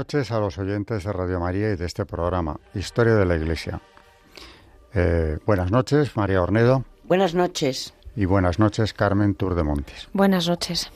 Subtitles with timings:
[0.00, 3.82] Noches a los oyentes de Radio María y de este programa, Historia de la Iglesia.
[4.94, 6.86] Eh, buenas noches, María Ornedo.
[7.04, 7.92] Buenas noches.
[8.16, 10.08] Y buenas noches, Carmen Tour de Montes.
[10.14, 10.90] Buenas noches.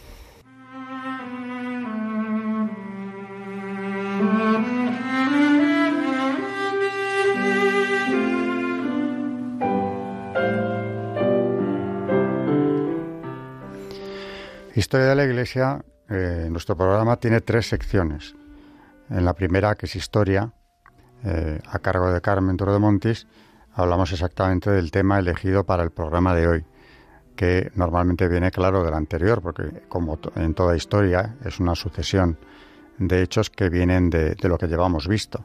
[14.75, 18.35] Historia de la Iglesia, eh, nuestro programa tiene tres secciones.
[19.11, 20.53] En la primera, que es Historia,
[21.25, 23.27] eh, a cargo de Carmen Tour de Montis,
[23.75, 26.65] hablamos exactamente del tema elegido para el programa de hoy,
[27.37, 32.39] que normalmente viene claro del anterior, porque como en toda historia es una sucesión
[32.99, 35.45] de hechos que vienen de, lo que llevamos visto.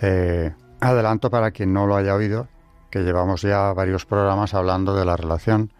[0.00, 2.48] Eh, adelanto para quien no lo haya oído
[2.90, 5.72] que llevamos ya varios programas hablando de la relación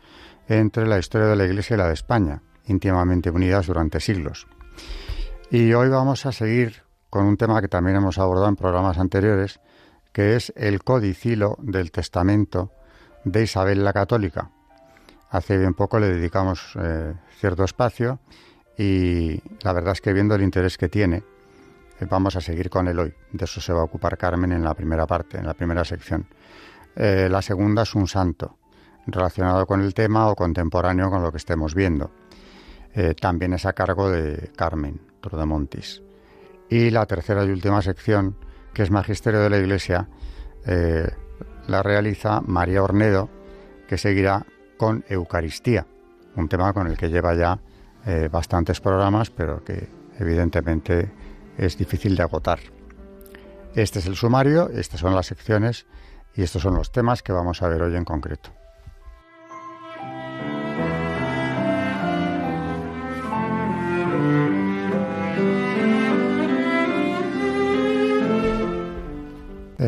[0.48, 4.46] entre la historia de la Iglesia y la de España, íntimamente unidas durante siglos.
[5.50, 9.60] Y hoy vamos a seguir con un tema que también hemos abordado en programas anteriores,
[10.12, 12.72] que es el codicilo del testamento
[13.24, 14.50] de Isabel la Católica.
[15.30, 18.20] Hace bien poco le dedicamos eh, cierto espacio
[18.78, 21.24] y la verdad es que viendo el interés que tiene,
[22.00, 23.12] eh, vamos a seguir con él hoy.
[23.32, 26.26] De eso se va a ocupar Carmen en la primera parte, en la primera sección.
[26.94, 28.56] Eh, la segunda es un santo,
[29.06, 32.10] relacionado con el tema o contemporáneo con lo que estemos viendo.
[33.20, 36.05] también es a cargo de Carmen Tordemontis.
[36.68, 38.36] Y la tercera y última sección
[38.76, 40.06] que es Magisterio de la Iglesia,
[40.66, 41.08] eh,
[41.66, 43.30] la realiza María Ornedo,
[43.88, 44.44] que seguirá
[44.76, 45.86] con Eucaristía,
[46.34, 47.58] un tema con el que lleva ya
[48.04, 49.88] eh, bastantes programas, pero que
[50.18, 51.10] evidentemente
[51.56, 52.58] es difícil de agotar.
[53.74, 55.86] Este es el sumario, estas son las secciones
[56.34, 58.50] y estos son los temas que vamos a ver hoy en concreto.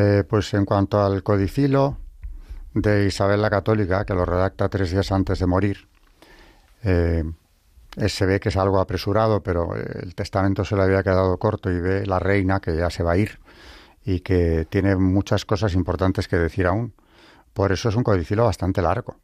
[0.00, 1.96] Eh, pues en cuanto al codicilo
[2.72, 5.88] de Isabel la Católica, que lo redacta tres días antes de morir,
[6.84, 7.24] eh,
[8.06, 11.80] se ve que es algo apresurado, pero el testamento se le había quedado corto y
[11.80, 13.40] ve la reina que ya se va a ir
[14.04, 16.94] y que tiene muchas cosas importantes que decir aún.
[17.52, 19.16] Por eso es un codicilo bastante largo.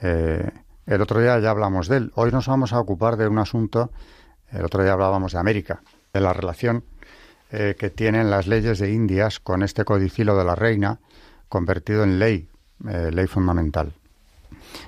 [0.00, 0.50] Eh,
[0.86, 2.12] el otro día ya hablamos de él.
[2.14, 3.90] Hoy nos vamos a ocupar de un asunto,
[4.50, 5.82] el otro día hablábamos de América,
[6.14, 6.84] de la relación
[7.52, 11.00] eh, que tienen las leyes de Indias con este codicilo de la reina
[11.48, 12.48] convertido en ley,
[12.88, 13.92] eh, ley fundamental.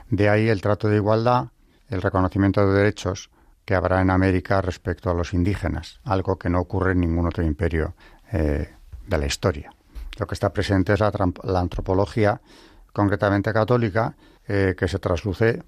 [0.08, 1.48] De ahí el trato de igualdad,
[1.88, 3.30] el reconocimiento de derechos
[3.64, 7.42] que habrá en América respecto a los indígenas, algo que no ocurre en ningún otro
[7.42, 7.94] imperio
[8.30, 8.72] eh,
[9.08, 9.74] de la historia.
[10.20, 11.10] Lo que está presente es la,
[11.42, 12.40] la antropología,
[12.92, 15.62] concretamente católica, que se trasluce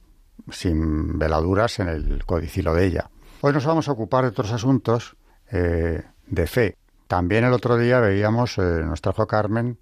[0.51, 3.09] sin veladuras en el codicilo de ella.
[3.41, 5.17] Hoy nos vamos a ocupar de otros asuntos
[5.51, 6.77] de fe,
[7.15, 9.79] también el otro día veíamos, eh, nos trajo Carmen,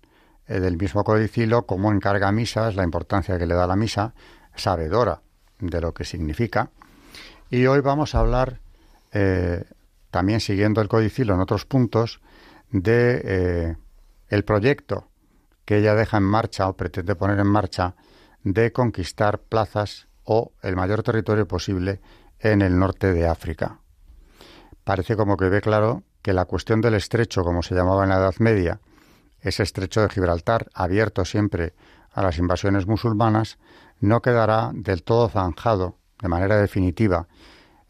[0.46, 4.12] eh, del mismo codicilo, cómo encarga misas, la importancia que le da la misa,
[4.54, 5.22] sabedora
[5.58, 6.68] de lo que significa.
[7.48, 8.60] Y hoy vamos a hablar,
[9.12, 9.64] eh,
[10.10, 12.20] también siguiendo el codicilo en otros puntos,
[12.70, 13.78] de
[14.28, 15.08] el proyecto
[15.64, 17.94] que ella deja en marcha o pretende poner en marcha
[18.44, 22.02] de conquistar plazas o el mayor territorio posible
[22.40, 23.78] en el norte de África.
[24.84, 28.16] Parece como que ve claro que la cuestión del estrecho, como se llamaba en la
[28.16, 28.80] Edad Media,
[29.40, 31.74] ese estrecho de Gibraltar, abierto siempre
[32.12, 33.58] a las invasiones musulmanas,
[34.00, 37.26] no quedará del todo zanjado de manera definitiva.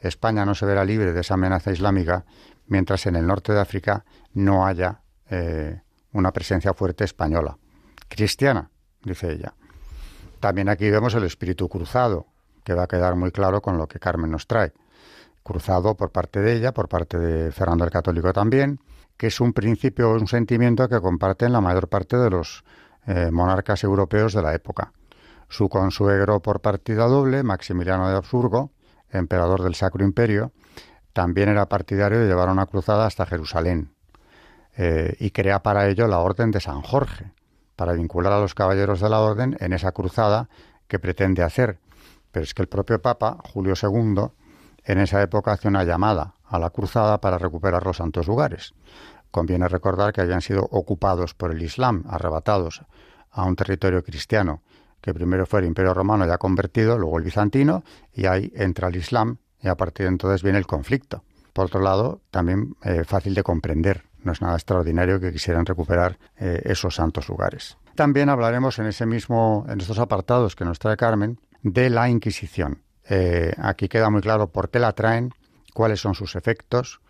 [0.00, 2.25] España no se verá libre de esa amenaza islámica,
[2.67, 5.82] mientras en el norte de África no haya eh,
[6.12, 7.58] una presencia fuerte española.
[8.08, 8.70] Cristiana,
[9.02, 9.55] dice ella.
[10.40, 12.26] También aquí vemos el espíritu cruzado,
[12.64, 14.73] que va a quedar muy claro con lo que Carmen nos trae
[15.42, 18.80] cruzado por parte de ella, por parte de Fernando el Católico también,
[19.16, 22.64] que es un principio, un sentimiento que comparten la mayor parte de los
[23.06, 24.92] eh, monarcas europeos de la época.
[25.48, 28.72] Su consuegro por partida doble, Maximiliano de Habsburgo,
[29.10, 30.52] emperador del Sacro Imperio,
[31.12, 33.92] también era partidario de llevar una cruzada hasta Jerusalén
[34.76, 37.32] eh, y crea para ello la Orden de San Jorge,
[37.76, 40.48] para vincular a los caballeros de la Orden en esa cruzada
[40.88, 41.78] que pretende hacer.
[42.30, 44.30] Pero es que el propio Papa, Julio II,
[44.84, 48.75] en esa época hace una llamada a la cruzada para recuperar los santos lugares.
[49.31, 52.82] Conviene recordar que habían sido ocupados por el Islam, arrebatados
[53.31, 54.62] a un territorio cristiano,
[55.00, 57.82] que primero fue el Imperio Romano ya convertido, luego el bizantino,
[58.12, 61.25] y ahí entra el Islam, y a partir de entonces viene el conflicto.
[61.52, 66.19] Por otro lado, también eh, fácil de comprender, no es nada extraordinario que quisieran recuperar
[66.37, 67.76] eh, esos santos lugares.
[67.94, 72.82] También hablaremos en ese mismo, en estos apartados que nos trae Carmen, de la Inquisición.
[73.14, 75.35] Eh, aquí queda muy claro por qué la traen,
[75.75, 77.03] cuáles son sus efectos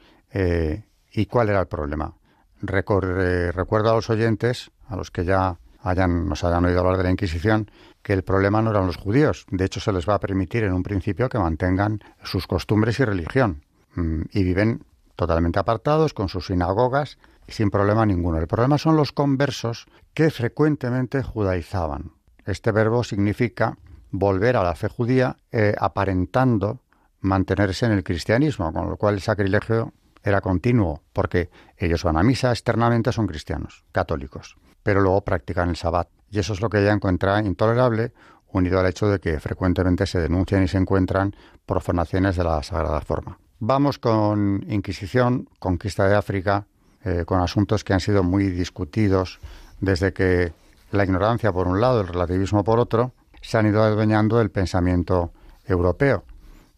[1.12, 2.14] y cuál era el problema.
[2.62, 7.10] recuerdo a los oyentes, a los que ya hayan, nos hayan oído hablar de la
[7.10, 7.70] Inquisición,
[8.02, 9.46] que el problema no eran los judíos.
[9.50, 13.04] De hecho, se les va a permitir en un principio que mantengan sus costumbres y
[13.04, 13.62] religión.
[13.94, 14.84] Mm, y viven
[15.14, 18.38] totalmente apartados con sus sinagogas sin problema ninguno.
[18.38, 22.12] El problema son los conversos que frecuentemente judaizaban.
[22.44, 23.76] Este verbo significa
[24.12, 26.80] volver a la fe judía eh, aparentando
[27.20, 29.92] mantenerse en el cristianismo, con lo cual el sacrilegio
[30.22, 35.76] era continuo, porque ellos van a misa, externamente son cristianos, católicos, pero luego practican el
[35.76, 36.08] sabbat.
[36.30, 38.12] Y eso es lo que ella encuentra intolerable,
[38.52, 41.34] unido al hecho de que frecuentemente se denuncian y se encuentran
[41.66, 43.38] profanaciones de la sagrada forma.
[43.58, 46.66] Vamos con Inquisición, conquista de África,
[47.04, 49.40] eh, con asuntos que han sido muy discutidos
[49.80, 50.52] desde que
[50.90, 53.12] la ignorancia por un lado, el relativismo por otro,
[53.42, 55.32] se han ido adueñando el pensamiento
[55.66, 56.24] europeo,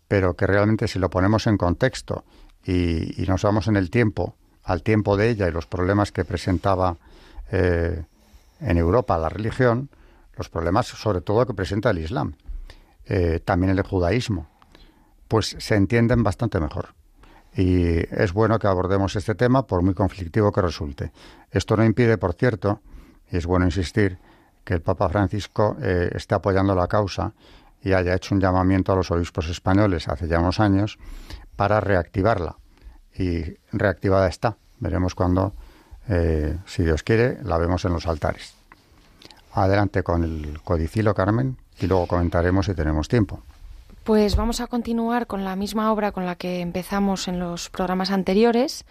[0.08, 2.24] pero que realmente si lo ponemos en contexto
[2.64, 4.34] y, nos vamos en el tiempo,
[4.64, 6.96] al tiempo de ella y los problemas que presentaba
[7.52, 8.02] eh,
[8.60, 9.90] en Europa la religión,
[10.36, 12.34] los problemas sobre todo que presenta el Islam,
[13.06, 14.48] eh, también el judaísmo,
[15.28, 16.94] pues se entienden bastante mejor.
[17.56, 21.12] Y es bueno que abordemos este tema por muy conflictivo que resulte.
[21.50, 22.80] Esto no impide, por cierto,
[23.30, 24.18] y es bueno insistir,
[24.64, 27.32] que el Papa Francisco eh, esté apoyando la causa
[27.82, 30.98] y haya hecho un llamamiento a los obispos españoles hace ya unos años
[31.54, 32.56] para reactivarla.
[33.16, 34.56] Y reactivada está.
[34.80, 35.54] Veremos cuando,
[36.08, 38.54] eh, si Dios quiere, la vemos en los altares.
[39.52, 43.40] Adelante con el codicilo, Carmen, y luego comentaremos si tenemos tiempo.
[44.02, 48.10] Pues vamos a continuar con la misma obra con la que empezamos en los programas
[48.10, 48.84] anteriores,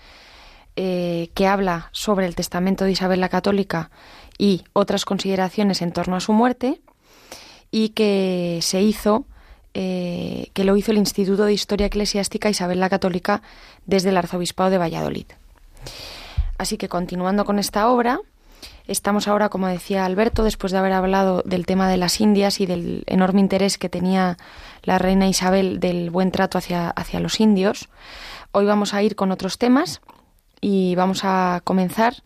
[0.76, 3.92] eh, que habla sobre el testamento de Isabel la Católica
[4.38, 6.82] y otras consideraciones en torno a su muerte,
[7.72, 9.26] y que se hizo
[9.74, 13.42] eh, que lo hizo el Instituto de Historia Eclesiástica Isabel la Católica
[13.88, 15.26] desde el Arzobispado de Valladolid.
[16.60, 18.20] Así que continuando con esta obra,
[18.86, 22.68] estamos ahora, como decía Alberto, después de haber hablado del tema de las Indias y
[22.68, 24.38] del enorme interés que tenía
[24.84, 27.90] la reina Isabel del buen trato hacia, hacia los indios,
[28.52, 30.02] hoy vamos a ir con otros temas
[30.62, 32.22] y vamos a comenzar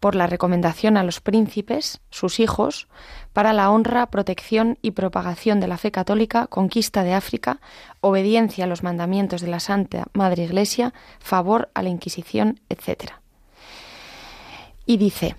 [0.00, 2.88] por la recomendación a los príncipes, sus hijos,
[3.34, 7.60] para la honra, protección y propagación de la fe católica, conquista de África,
[8.00, 13.12] obediencia a los mandamientos de la Santa Madre Iglesia, favor a la Inquisición, etc.
[14.86, 15.36] Y dice,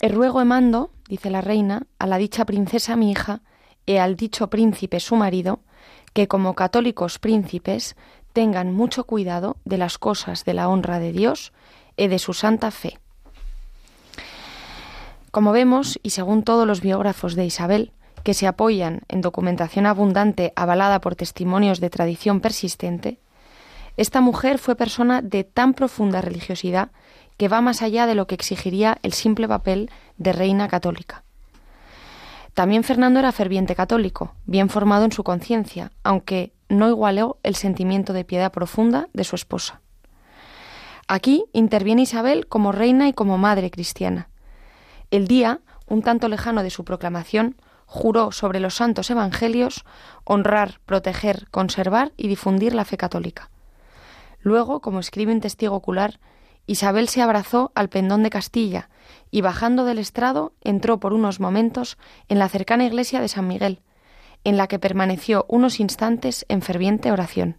[0.00, 3.42] el ruego e mando, dice la reina, a la dicha princesa mi hija,
[3.86, 5.60] e al dicho príncipe su marido,
[6.12, 7.96] que como católicos príncipes
[8.32, 11.52] tengan mucho cuidado de las cosas de la honra de Dios
[11.96, 13.00] y de su santa fe
[15.38, 17.92] como vemos, y según todos los biógrafos de Isabel,
[18.24, 23.20] que se apoyan en documentación abundante avalada por testimonios de tradición persistente,
[23.96, 26.90] esta mujer fue persona de tan profunda religiosidad
[27.36, 31.22] que va más allá de lo que exigiría el simple papel de reina católica.
[32.52, 38.12] También Fernando era ferviente católico, bien formado en su conciencia, aunque no igualó el sentimiento
[38.12, 39.82] de piedad profunda de su esposa.
[41.06, 44.27] Aquí interviene Isabel como reina y como madre cristiana,
[45.10, 49.84] el día, un tanto lejano de su proclamación, juró sobre los santos evangelios
[50.24, 53.50] honrar, proteger, conservar y difundir la fe católica.
[54.40, 56.20] Luego, como escribe un testigo ocular,
[56.66, 58.90] Isabel se abrazó al pendón de Castilla
[59.30, 61.96] y bajando del estrado entró por unos momentos
[62.28, 63.80] en la cercana iglesia de San Miguel,
[64.44, 67.56] en la que permaneció unos instantes en ferviente oración.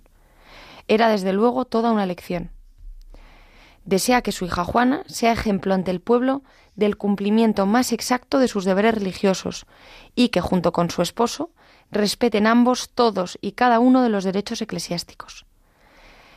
[0.88, 2.52] Era desde luego toda una lección.
[3.90, 6.44] Desea que su hija Juana sea ejemplo ante el pueblo
[6.76, 9.66] del cumplimiento más exacto de sus deberes religiosos
[10.14, 11.50] y que, junto con su esposo,
[11.90, 15.48] respeten ambos todos y cada uno de los derechos eclesiásticos.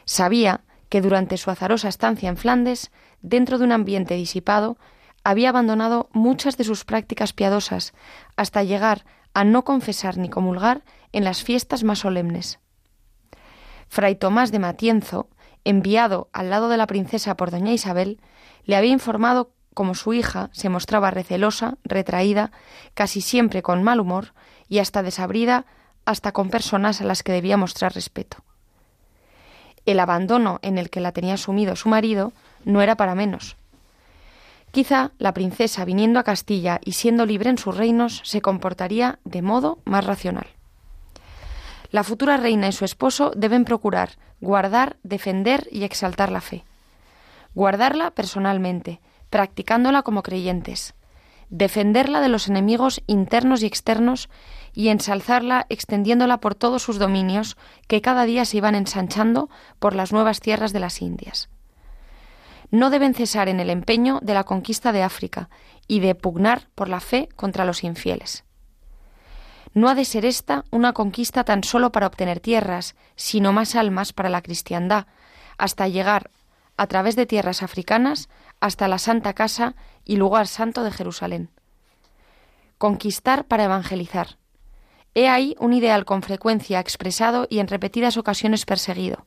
[0.07, 2.91] Sabía que durante su azarosa estancia en Flandes,
[3.21, 4.79] dentro de un ambiente disipado,
[5.23, 7.93] había abandonado muchas de sus prácticas piadosas
[8.35, 9.05] hasta llegar
[9.35, 12.61] a no confesar ni comulgar en las fiestas más solemnes.
[13.89, 15.29] Fray Tomás de Matienzo,
[15.65, 18.21] enviado al lado de la princesa por doña Isabel,
[18.65, 22.53] le había informado como su hija se mostraba recelosa, retraída,
[22.95, 24.35] casi siempre con mal humor
[24.69, 25.65] y hasta desabrida
[26.05, 28.39] hasta con personas a las que debía mostrar respeto.
[29.85, 32.33] el abandono en el que la tenía sumido su marido
[32.65, 33.57] no era para menos.
[34.71, 39.43] Quizá la princesa, viniendo a Castilla y siendo libre en sus reinos, se comportaría de
[39.43, 40.47] modo más racional.
[41.93, 46.65] La futura reina y su esposo deben procurar guardar, defender y exaltar la fe.
[47.55, 50.95] Guardarla personalmente, practicándola como creyentes.
[51.51, 54.31] Defenderla de los enemigos internos y externos
[54.73, 57.59] y ensalzarla extendiéndola por todos sus dominios
[57.89, 61.51] que cada día se iban ensanchando por las nuevas tierras de las Indias.
[62.71, 65.51] No deben cesar en el empeño de la conquista de África
[65.87, 68.45] y de pugnar por la fe contra los infieles.
[69.75, 74.13] No ha de ser esta una conquista tan solo para obtener tierras, sino más almas
[74.13, 75.07] para la cristiandad,
[75.57, 76.31] hasta llegar,
[76.77, 78.29] a través de tierras africanas,
[78.61, 79.75] hasta la Santa Casa
[80.05, 81.49] y lugar santo de Jerusalén.
[82.77, 84.37] Conquistar para evangelizar.
[85.15, 89.25] He ahí un ideal con frecuencia expresado y en repetidas ocasiones perseguido.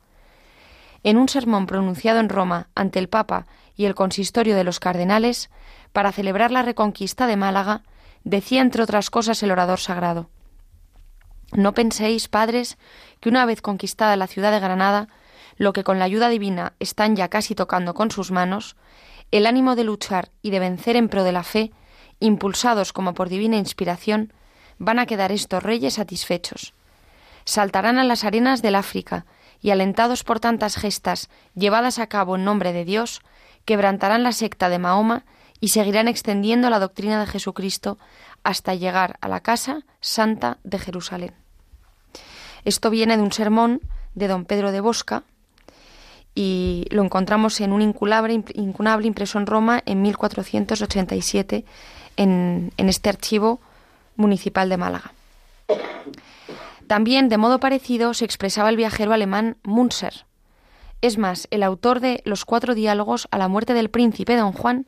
[1.03, 5.49] En un sermón pronunciado en Roma ante el Papa y el consistorio de los cardenales,
[5.91, 7.83] para celebrar la reconquista de Málaga,
[8.23, 10.29] decía entre otras cosas el orador sagrado
[11.55, 12.77] no penséis, padres,
[13.19, 15.07] que una vez conquistada la ciudad de Granada,
[15.57, 18.75] lo que con la ayuda divina están ya casi tocando con sus manos,
[19.31, 21.71] el ánimo de luchar y de vencer en pro de la fe,
[22.19, 24.33] impulsados como por divina inspiración,
[24.77, 26.73] van a quedar estos reyes satisfechos.
[27.45, 29.25] Saltarán a las arenas del África
[29.61, 33.21] y, alentados por tantas gestas llevadas a cabo en nombre de Dios,
[33.65, 35.25] quebrantarán la secta de Mahoma
[35.59, 37.97] y seguirán extendiendo la doctrina de Jesucristo
[38.43, 41.44] hasta llegar a la casa santa de Jerusalén.
[42.65, 43.81] Esto viene de un sermón
[44.15, 45.23] de don Pedro de Bosca
[46.33, 51.63] y lo encontramos en un incunable, incunable impreso en Roma en 1487
[52.17, 53.61] en, en este archivo
[54.15, 55.13] municipal de Málaga.
[56.87, 60.25] También, de modo parecido, se expresaba el viajero alemán Munzer.
[61.01, 64.87] Es más, el autor de Los cuatro diálogos a la muerte del príncipe don Juan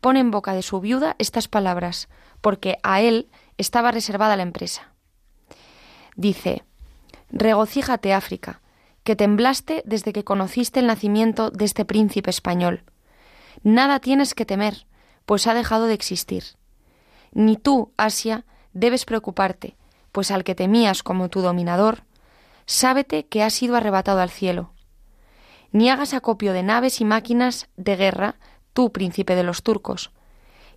[0.00, 2.08] pone en boca de su viuda estas palabras,
[2.40, 4.92] porque a él estaba reservada la empresa.
[6.16, 6.64] Dice,
[7.32, 8.60] Regocíjate, África,
[9.04, 12.84] que temblaste desde que conociste el nacimiento de este príncipe español.
[13.62, 14.86] Nada tienes que temer,
[15.24, 16.44] pues ha dejado de existir.
[17.32, 19.76] Ni tú, Asia, debes preocuparte,
[20.12, 22.04] pues al que temías como tu dominador,
[22.66, 24.72] sábete que ha sido arrebatado al cielo.
[25.72, 28.36] Ni hagas acopio de naves y máquinas de guerra,
[28.74, 30.10] tú, príncipe de los turcos,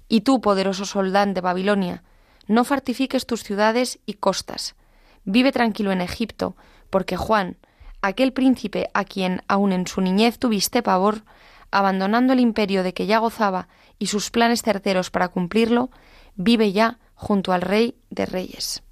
[0.08, 2.04] y tú, poderoso soldán de Babilonia,
[2.48, 4.76] no fortifiques tus ciudades y costas.
[5.26, 6.56] Vive tranquilo en Egipto,
[6.90, 7.58] porque Juan,
[8.02, 11.24] aquel príncipe a quien aun en su niñez tuviste pavor,
[11.72, 13.68] abandonando el imperio de que ya gozaba
[13.98, 15.90] y sus planes certeros para cumplirlo,
[16.36, 18.84] vive ya junto al rey de reyes.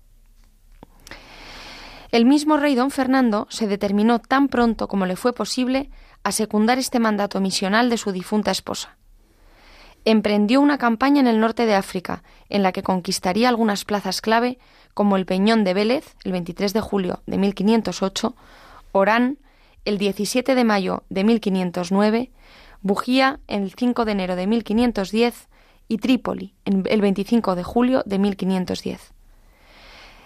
[2.12, 5.90] El mismo rey don Fernando se determinó tan pronto como le fue posible
[6.24, 8.98] a secundar este mandato misional de su difunta esposa
[10.06, 14.60] emprendió una campaña en el norte de África, en la que conquistaría algunas plazas clave
[14.94, 18.36] como el Peñón de Vélez, el 23 de julio de 1508,
[18.92, 19.38] Orán,
[19.86, 22.32] el 17 de mayo de 1509,
[22.82, 25.48] Bujía, el 5 de enero de 1510
[25.88, 29.14] y Trípoli, el 25 de julio de 1510.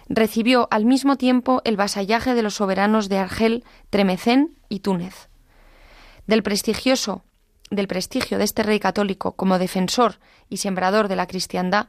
[0.09, 5.29] Recibió al mismo tiempo el vasallaje de los soberanos de Argel, Tremecén y Túnez.
[6.25, 7.23] Del prestigioso
[7.69, 10.19] del prestigio de este rey católico como defensor
[10.49, 11.87] y sembrador de la cristiandad,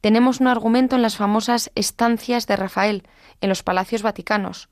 [0.00, 3.08] tenemos un argumento en las famosas estancias de Rafael,
[3.40, 4.68] en los palacios vaticanos.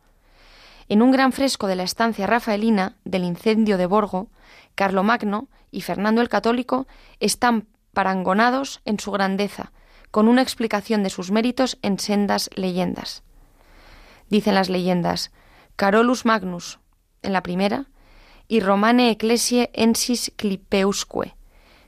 [0.89, 4.29] En un gran fresco de la estancia rafaelina del incendio de Borgo,
[4.75, 6.87] Carlomagno y Fernando el Católico
[7.21, 9.73] están parangonados en su grandeza,
[10.11, 13.23] con una explicación de sus méritos en sendas leyendas.
[14.29, 15.33] Dicen las leyendas,
[15.77, 16.79] Carolus Magnus,
[17.23, 17.87] en la primera,
[18.47, 21.35] y Romane Ecclesiae ensis clipeusque,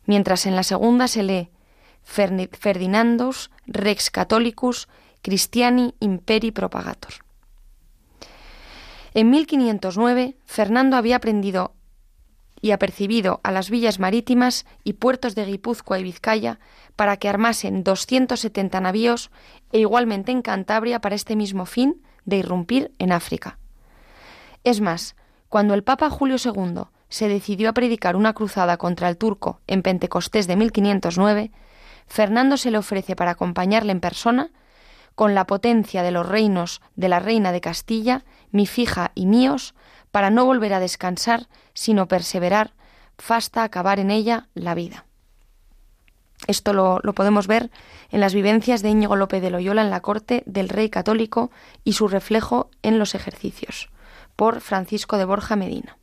[0.06, 1.50] mientras en la segunda se lee
[2.06, 4.88] Ferdinandus Rex Catholicus
[5.22, 7.12] Christiani Imperi Propagator.
[9.12, 11.74] En 1509, Fernando había aprendido
[12.60, 16.58] y apercibido a las villas marítimas y puertos de Guipúzcoa y Vizcaya
[16.94, 19.30] para que armasen 270 navíos
[19.72, 23.58] e igualmente en Cantabria para este mismo fin de irrumpir en África.
[24.64, 25.16] Es más,
[25.48, 29.82] cuando el Papa Julio II se decidió a predicar una cruzada contra el turco en
[29.82, 31.52] Pentecostés de 1509,
[32.06, 34.50] Fernando se le ofrece para acompañarle en persona,
[35.14, 39.74] con la potencia de los reinos de la reina de Castilla, mi fija y míos,
[40.10, 42.74] para no volver a descansar, sino perseverar,
[43.28, 45.06] hasta acabar en ella la vida.
[46.46, 47.70] Esto lo, lo, podemos ver
[48.10, 51.50] en las vivencias de Íñigo López de Loyola en la corte del rey católico
[51.82, 53.88] y su reflejo en los ejercicios
[54.36, 55.96] por Francisco de Borja Medina.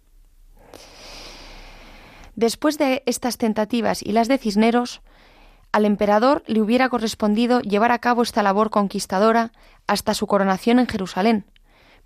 [2.36, 5.01] Después de estas tentativas y las de Cisneros,
[5.74, 9.51] al emperador le hubiera correspondido llevar a cabo esta labor conquistadora
[9.88, 11.46] hasta su coronación en Jerusalén,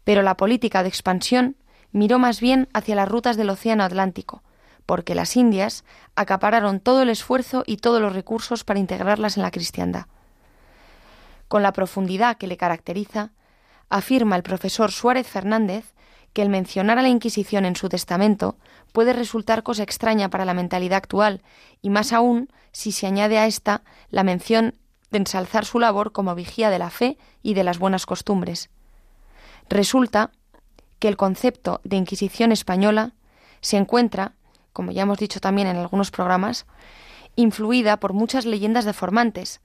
[0.05, 1.57] pero la política de expansión
[1.91, 4.41] miró más bien hacia las rutas del Océano Atlántico,
[4.86, 5.83] porque las Indias
[6.15, 10.05] acapararon todo el esfuerzo y todos los recursos para integrarlas en la cristiandad.
[11.50, 13.31] Con la profundidad que le caracteriza,
[13.89, 15.93] afirma el profesor Suárez Fernández
[16.38, 18.58] que el mencionar a la Inquisición en su testamento
[18.94, 21.41] puede resultar cosa extraña para la mentalidad actual,
[21.82, 24.75] y más aún si se añade a esta la mención
[25.10, 28.70] de ensalzar su labor como vigía de la fe y de las buenas costumbres.
[29.67, 30.29] Resulta
[31.00, 33.13] que el concepto de Inquisición española
[33.60, 34.34] se encuentra,
[34.74, 36.67] como ya hemos dicho también en algunos programas,
[37.36, 39.60] influida por muchas leyendas deformantes,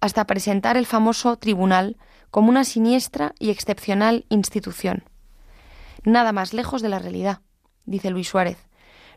[0.00, 1.96] hasta presentar el famoso tribunal
[2.30, 5.02] como una siniestra y excepcional institución.
[6.04, 7.40] Nada más lejos de la realidad,
[7.84, 8.58] dice Luis Suárez.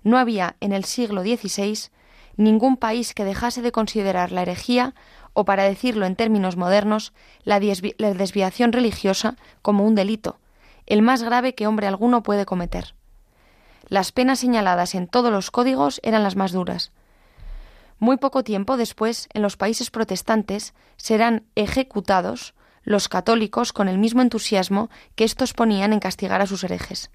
[0.04, 1.90] No había en el siglo XVI
[2.38, 4.94] ningún país que dejase de considerar la herejía
[5.34, 7.14] o, para decirlo en términos modernos,
[7.44, 10.40] la, desviación religiosa como un delito,
[10.86, 12.94] el más grave que hombre alguno puede cometer.
[13.88, 16.92] Las penas señaladas en todos los códigos eran las más duras.
[18.00, 22.54] Muy poco tiempo después, en los países protestantes, serán ejecutados
[22.86, 27.12] los católicos con el mismo entusiasmo que estos ponían en castigar a sus herejes.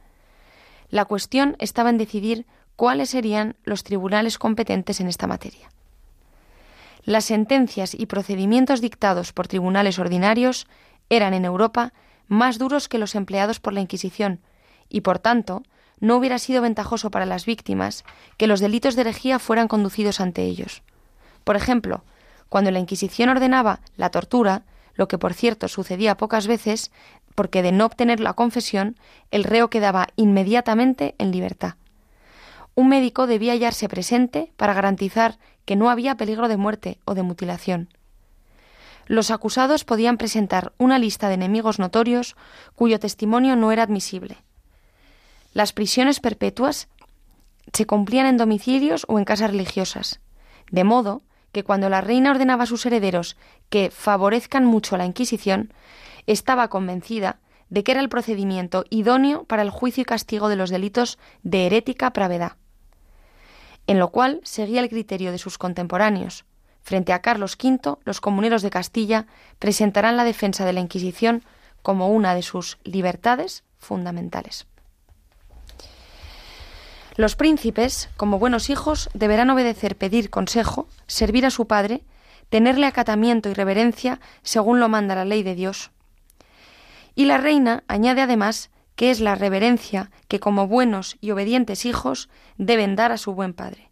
[0.90, 2.44] La cuestión estaba en decidir
[2.76, 5.70] cuáles serían los tribunales competentes en esta materia.
[7.04, 10.66] Las sentencias y procedimientos dictados por tribunales ordinarios
[11.08, 11.92] eran en Europa
[12.28, 14.40] más duros que los empleados por la Inquisición,
[14.88, 15.62] y por tanto
[16.00, 18.04] no hubiera sido ventajoso para las víctimas
[18.36, 20.82] que los delitos de herejía fueran conducidos ante ellos.
[21.44, 22.04] Por ejemplo,
[22.48, 24.62] cuando la Inquisición ordenaba la tortura,
[25.00, 26.92] lo que por cierto sucedía pocas veces,
[27.34, 28.98] porque de no obtener la confesión,
[29.30, 31.76] el reo quedaba inmediatamente en libertad.
[32.74, 37.22] Un médico debía hallarse presente para garantizar que no había peligro de muerte o de
[37.22, 37.88] mutilación.
[39.06, 42.36] Los acusados podían presentar una lista de enemigos notorios
[42.74, 44.36] cuyo testimonio no era admisible.
[45.54, 46.88] Las prisiones perpetuas
[47.72, 50.20] se cumplían en domicilios o en casas religiosas,
[50.70, 53.36] de modo que cuando la reina ordenaba a sus herederos
[53.68, 55.72] que favorezcan mucho a la Inquisición,
[56.26, 60.70] estaba convencida de que era el procedimiento idóneo para el juicio y castigo de los
[60.70, 62.56] delitos de herética pravedad,
[63.86, 66.44] en lo cual seguía el criterio de sus contemporáneos.
[66.82, 69.26] Frente a Carlos V, los comuneros de Castilla
[69.58, 71.44] presentarán la defensa de la Inquisición
[71.82, 74.66] como una de sus libertades fundamentales.
[77.20, 82.02] Los príncipes, como buenos hijos, deberán obedecer, pedir consejo, servir a su padre,
[82.48, 85.90] tenerle acatamiento y reverencia según lo manda la ley de Dios.
[87.14, 92.30] Y la reina añade además que es la reverencia que como buenos y obedientes hijos
[92.56, 93.90] deben dar a su buen padre.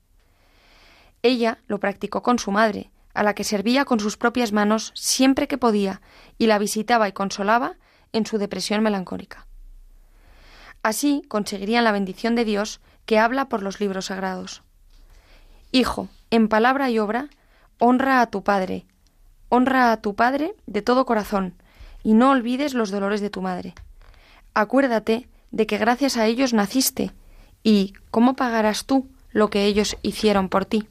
[1.20, 5.48] Ella lo practicó con su madre, a la que servía con sus propias manos siempre
[5.48, 6.00] que podía
[6.38, 7.76] y la visitaba y consolaba
[8.14, 9.46] en su depresión melancólica.
[10.82, 14.60] Así conseguirían la bendición de Dios que habla por los libros sagrados.
[15.72, 17.30] Hijo, en palabra y obra,
[17.78, 18.84] honra a tu Padre,
[19.48, 21.54] honra a tu Padre de todo corazón,
[22.02, 23.74] y no olvides los dolores de tu madre.
[24.52, 27.12] Acuérdate de que gracias a ellos naciste,
[27.62, 30.86] y ¿cómo pagarás tú lo que ellos hicieron por ti?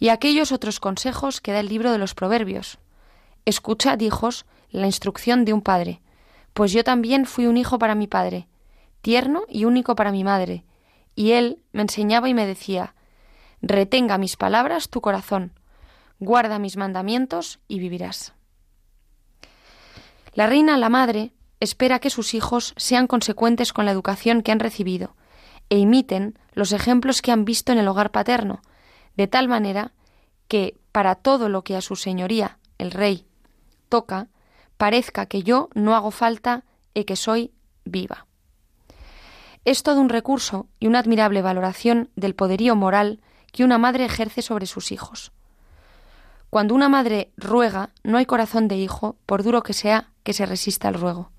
[0.00, 2.78] Y aquellos otros consejos que da el libro de los Proverbios.
[3.44, 6.00] Escuchad, hijos, la instrucción de un padre,
[6.52, 8.48] pues yo también fui un hijo para mi padre,
[9.04, 10.64] tierno y único para mi madre,
[11.14, 12.94] y él me enseñaba y me decía,
[13.60, 15.52] retenga mis palabras tu corazón,
[16.20, 18.32] guarda mis mandamientos y vivirás.
[20.32, 24.58] La reina, la madre, espera que sus hijos sean consecuentes con la educación que han
[24.58, 25.14] recibido
[25.68, 28.62] e imiten los ejemplos que han visto en el hogar paterno,
[29.18, 29.92] de tal manera
[30.48, 33.26] que para todo lo que a su señoría, el rey,
[33.90, 34.28] toca,
[34.78, 36.64] parezca que yo no hago falta
[36.94, 37.52] y que soy
[37.84, 38.26] viva.
[39.64, 43.20] Es todo un recurso y una admirable valoración del poderío moral
[43.52, 45.32] que una madre ejerce sobre sus hijos.
[46.50, 50.46] Cuando una madre ruega, no hay corazón de hijo, por duro que sea, que se
[50.46, 51.30] resista al ruego.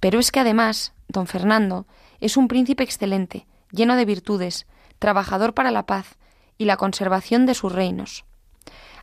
[0.00, 1.86] Pero es que además, don Fernando
[2.20, 4.66] es un príncipe excelente, lleno de virtudes,
[4.98, 6.16] trabajador para la paz
[6.58, 8.24] y la conservación de sus reinos.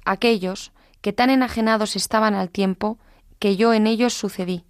[0.05, 2.99] Aquellos que tan enajenados estaban al tiempo
[3.39, 4.63] que yo en ellos sucedí,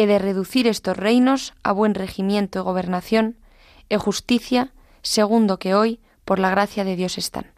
[0.00, 3.36] he de reducir estos reinos a buen regimiento y gobernación,
[3.90, 7.52] e justicia, segundo que hoy, por la gracia de Dios están.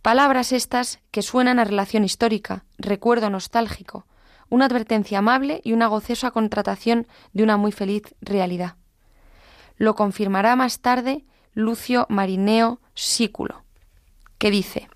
[0.00, 4.06] Palabras estas que suenan a relación histórica, recuerdo nostálgico,
[4.48, 8.76] una advertencia amable y una gozosa contratación de una muy feliz realidad.
[9.76, 13.64] Lo confirmará más tarde Lucio Marineo Sículo,
[14.38, 14.88] que dice,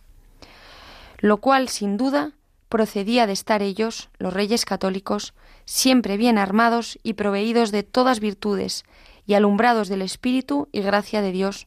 [1.18, 2.32] lo cual sin duda
[2.70, 8.84] procedía de estar ellos, los reyes católicos, siempre bien armados y proveídos de todas virtudes
[9.26, 11.66] y alumbrados del Espíritu y gracia de Dios,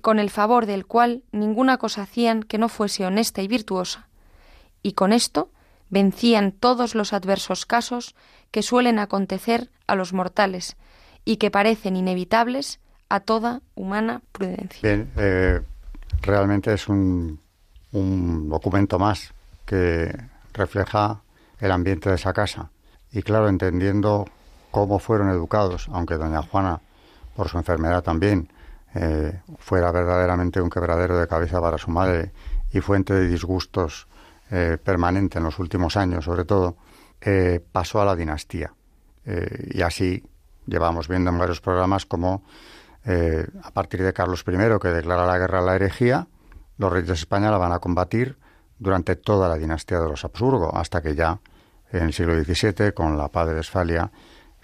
[0.00, 4.08] con el favor del cual ninguna cosa hacían que no fuese honesta y virtuosa,
[4.82, 5.50] y con esto
[5.90, 8.14] vencían todos los adversos casos
[8.50, 10.76] que suelen acontecer a los mortales
[11.24, 14.80] y que parecen inevitables a toda humana prudencia.
[14.82, 15.60] Bien, eh,
[16.22, 17.40] realmente es un,
[17.92, 19.34] un documento más
[19.66, 20.16] que
[20.52, 21.22] refleja
[21.58, 22.70] el ambiente de esa casa.
[23.12, 24.26] Y claro, entendiendo
[24.70, 26.80] cómo fueron educados, aunque doña Juana,
[27.34, 28.52] por su enfermedad también,
[28.94, 32.32] eh, fuera verdaderamente un quebradero de cabeza para su madre
[32.72, 34.08] y fuente de disgustos
[34.50, 36.76] eh, permanente en los últimos años, sobre todo,
[37.20, 38.72] eh, pasó a la dinastía.
[39.72, 40.24] y así
[40.66, 42.42] llevamos viendo en varios programas cómo
[43.62, 46.26] a partir de Carlos I, que declara la guerra a la herejía,
[46.78, 48.38] los reyes de España la van a combatir
[48.78, 51.38] durante toda la dinastía de los Habsburgo, hasta que ya
[51.92, 54.10] en el siglo XVII, con la paz de Westfalia,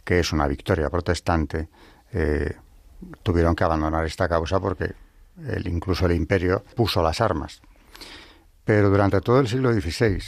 [0.05, 1.69] que es una victoria protestante,
[3.23, 4.95] tuvieron que abandonar esta causa porque
[5.45, 7.61] el, incluso el imperio puso las armas.
[8.65, 10.23] Pero durante todo el siglo XVI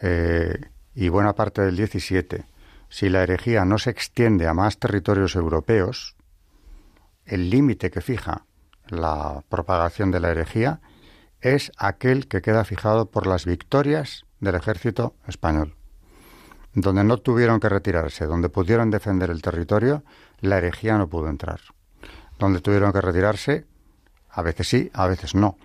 [0.00, 0.60] eh,
[0.94, 2.44] y buena parte del XVII,
[2.88, 6.16] si la herejía no se extiende a más territorios europeos,
[7.24, 8.44] el límite que fija
[8.88, 10.80] la propagación de la herejía
[11.40, 15.74] es aquel que queda fijado por las victorias del ejército español.
[16.74, 20.02] Donde no tuvieron que retirarse, donde pudieron defender el territorio,
[20.40, 21.60] la herejía no pudo entrar
[22.42, 23.66] donde tuvieron que retirarse,
[24.28, 25.56] a veces sí, a veces no,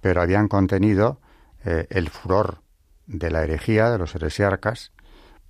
[0.00, 1.20] pero habían contenido
[1.64, 2.60] eh, el furor
[3.06, 4.92] de la herejía de los heresiarcas,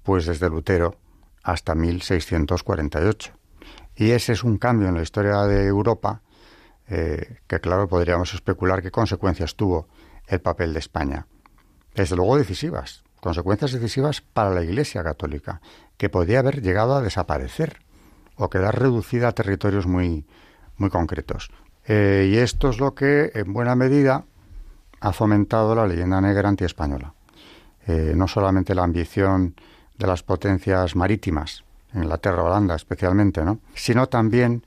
[0.04, 0.96] pues desde Lutero
[1.42, 3.32] hasta 1648.
[3.96, 6.22] Y ese es un cambio en la historia de Europa
[6.88, 9.88] eh, que, claro, podríamos especular qué consecuencias tuvo
[10.28, 11.26] el papel de España.
[11.94, 15.60] Desde luego decisivas, consecuencias decisivas para la Iglesia católica,
[15.96, 17.78] que podía haber llegado a desaparecer
[18.36, 20.24] o quedar reducida a territorios muy,
[20.76, 21.50] muy concretos.
[21.86, 24.24] Eh, y esto es lo que, en buena medida,
[25.00, 27.14] ha fomentado la leyenda negra antiespañola.
[27.86, 29.54] Eh, no solamente la ambición
[29.96, 33.60] de las potencias marítimas, Inglaterra, Holanda especialmente, ¿no?
[33.74, 34.64] sino también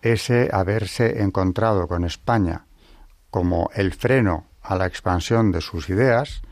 [0.00, 2.66] ese haberse encontrado con España
[3.30, 6.42] como el freno a la expansión de sus ideas,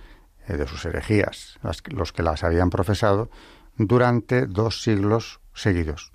[0.49, 3.31] de sus herejías, los que las habían profesado,
[3.77, 6.13] durante dos siglos seguidos,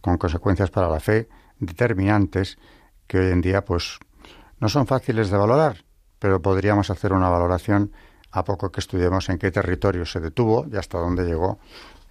[0.00, 1.28] con consecuencias para la fe
[1.58, 2.58] determinantes
[3.06, 3.98] que hoy en día pues
[4.60, 5.84] no son fáciles de valorar,
[6.18, 7.92] pero podríamos hacer una valoración
[8.30, 11.58] a poco que estudiemos en qué territorio se detuvo y hasta dónde llegó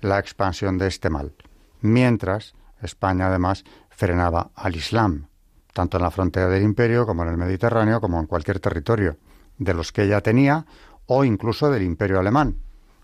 [0.01, 1.33] la expansión de este mal.
[1.81, 5.27] Mientras España además frenaba al Islam,
[5.73, 9.17] tanto en la frontera del imperio como en el Mediterráneo, como en cualquier territorio
[9.57, 10.65] de los que ella tenía,
[11.07, 12.59] o incluso del imperio alemán,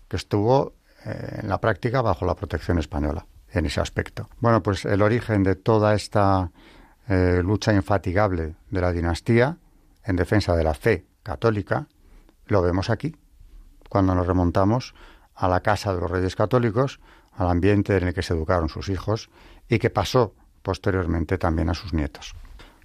[0.08, 4.28] que estuvo eh, en la práctica bajo la protección española en ese aspecto.
[4.40, 6.50] Bueno, pues el origen de toda esta
[7.08, 9.58] eh, lucha infatigable de la dinastía
[10.04, 11.88] en defensa de la fe católica
[12.46, 13.16] lo vemos aquí,
[13.88, 14.94] cuando nos remontamos
[15.34, 17.00] a la casa de los reyes católicos,
[17.32, 19.30] al ambiente en el que se educaron sus hijos
[19.68, 22.34] y que pasó posteriormente también a sus nietos.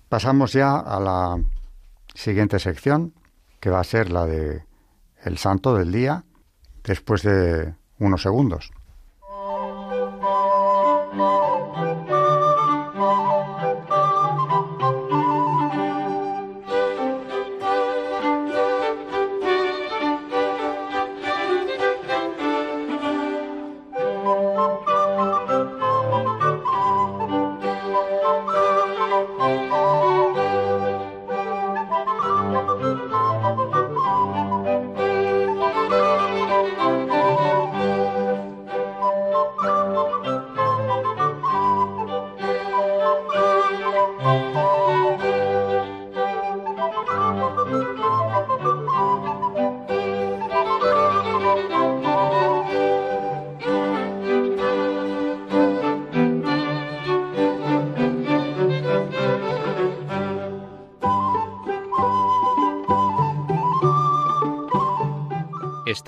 [0.07, 1.39] Pasamos ya a la
[2.13, 3.13] siguiente sección,
[3.59, 4.63] que va a ser la de
[5.23, 6.23] el santo del día,
[6.83, 8.71] después de unos segundos.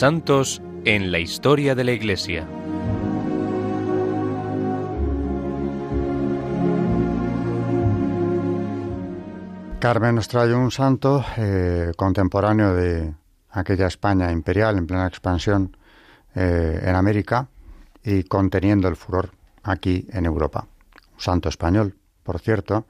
[0.00, 2.48] Santos en la historia de la Iglesia.
[9.78, 13.12] Carmen nos trae un santo eh, contemporáneo de
[13.50, 15.76] aquella España imperial en plena expansión
[16.34, 17.48] eh, en América
[18.02, 19.32] y conteniendo el furor
[19.64, 20.66] aquí en Europa.
[21.12, 22.86] Un santo español, por cierto,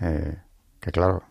[0.00, 0.36] eh,
[0.80, 1.22] que claro,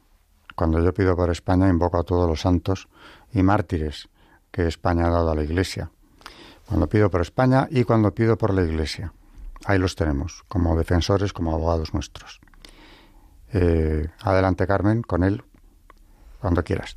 [0.56, 2.88] cuando yo pido por España invoco a todos los santos
[3.34, 4.08] y mártires
[4.58, 5.92] que España ha dado a la Iglesia.
[6.66, 9.14] Cuando pido por España y cuando pido por la Iglesia.
[9.66, 12.42] Ahí los tenemos, como defensores, como abogados nuestros.
[13.54, 15.44] Eh, adelante, Carmen, con él,
[16.42, 16.96] cuando quieras.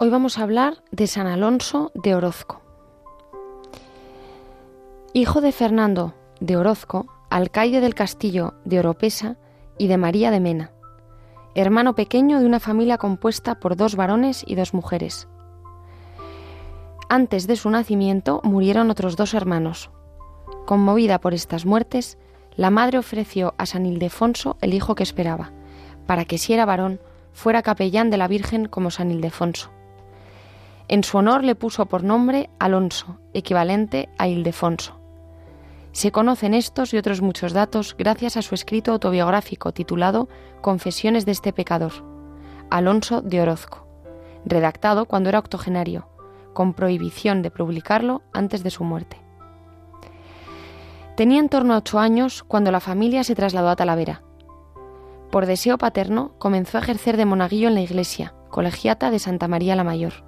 [0.00, 2.63] Hoy vamos a hablar de San Alonso de Orozco.
[5.16, 9.36] Hijo de Fernando de Orozco, alcaide del castillo de Oropesa
[9.78, 10.72] y de María de Mena,
[11.54, 15.28] hermano pequeño de una familia compuesta por dos varones y dos mujeres.
[17.08, 19.88] Antes de su nacimiento murieron otros dos hermanos.
[20.66, 22.18] Conmovida por estas muertes,
[22.56, 25.52] la madre ofreció a San Ildefonso el hijo que esperaba,
[26.08, 26.98] para que si era varón
[27.32, 29.70] fuera capellán de la Virgen como San Ildefonso.
[30.88, 35.03] En su honor le puso por nombre Alonso, equivalente a Ildefonso.
[35.94, 40.28] Se conocen estos y otros muchos datos gracias a su escrito autobiográfico titulado
[40.60, 41.92] Confesiones de este pecador,
[42.68, 43.86] Alonso de Orozco,
[44.44, 46.08] redactado cuando era octogenario,
[46.52, 49.22] con prohibición de publicarlo antes de su muerte.
[51.16, 54.24] Tenía en torno a ocho años cuando la familia se trasladó a Talavera.
[55.30, 59.76] Por deseo paterno comenzó a ejercer de monaguillo en la iglesia, colegiata de Santa María
[59.76, 60.24] la Mayor.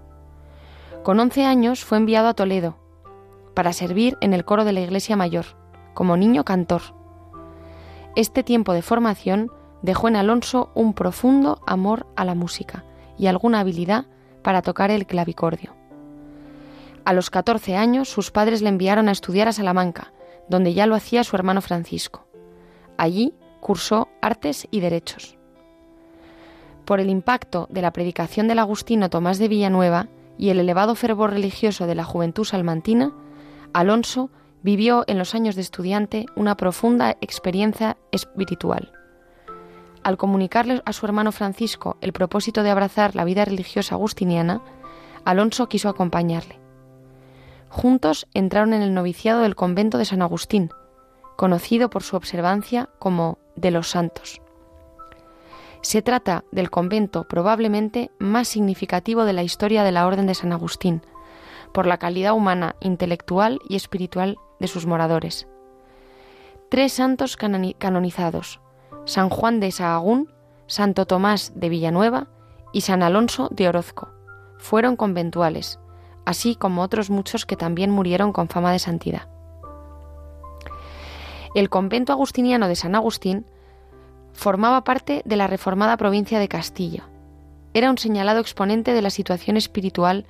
[1.03, 2.86] Con 11 años fue enviado a Toledo
[3.57, 5.47] para servir en el coro de la Iglesia Mayor,
[5.95, 6.83] como niño cantor.
[8.15, 12.85] Este tiempo de formación dejó en Alonso un profundo amor a la música
[13.17, 14.05] y alguna habilidad
[14.43, 15.75] para tocar el clavicordio.
[17.07, 20.13] A los 14 años sus padres le enviaron a estudiar a Salamanca,
[20.51, 22.27] donde ya lo hacía su hermano Francisco.
[22.99, 25.39] Allí cursó artes y derechos.
[26.85, 31.31] Por el impacto de la predicación del agustino Tomás de Villanueva, y el elevado fervor
[31.31, 33.15] religioso de la juventud salmantina,
[33.77, 34.31] Alonso
[34.63, 38.91] vivió en los años de estudiante una profunda experiencia espiritual.
[40.03, 44.63] Al comunicarle a su hermano Francisco el propósito de abrazar la vida religiosa agustiniana,
[45.27, 46.59] Alonso quiso acompañarle.
[47.69, 50.71] Juntos entraron en el noviciado del convento de San Agustín,
[51.37, 54.41] conocido por su observancia como de los santos.
[55.83, 60.55] Se trata del convento probablemente más significativo de la historia de la Orden de San
[60.55, 61.03] Agustín,
[61.77, 65.47] por la calidad humana, intelectual y espiritual de sus moradores.
[66.71, 68.63] Tres santos canonizados,
[69.05, 70.33] San Juan de Sahagún,
[70.67, 72.29] Santo Tomás de Villanueva
[72.73, 74.09] y San Alonso de Orozco,
[74.57, 75.79] fueron conventuales,
[76.25, 79.29] así como otros muchos que también murieron con fama de santidad.
[81.55, 83.45] El convento agustiniano de San Agustín
[84.33, 87.07] formaba parte de la reformada provincia de Castilla.
[87.75, 90.25] Era un señalado exponente de la situación espiritual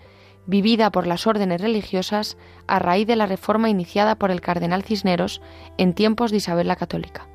[0.47, 5.41] vivida por las órdenes religiosas a raíz de la reforma iniciada por el cardenal Cisneros
[5.77, 7.27] en tiempos de Isabel la Católica.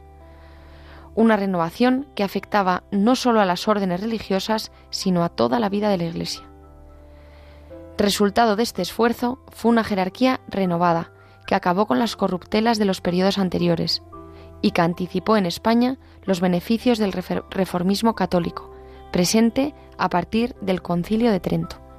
[1.14, 5.90] Una renovación que afectaba no solo a las órdenes religiosas, sino a toda la vida
[5.90, 6.44] de la Iglesia.
[7.98, 11.12] Resultado de este esfuerzo fue una jerarquía renovada,
[11.46, 14.02] que acabó con las corruptelas de los periodos anteriores,
[14.62, 18.72] y que anticipó en España los beneficios del reformismo católico,
[19.12, 21.91] presente a partir del Concilio de Trento.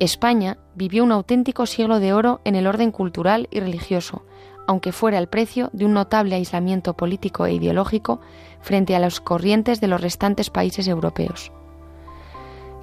[0.00, 4.24] España vivió un auténtico siglo de oro en el orden cultural y religioso,
[4.66, 8.20] aunque fuera el precio de un notable aislamiento político e ideológico
[8.62, 11.52] frente a las corrientes de los restantes países europeos.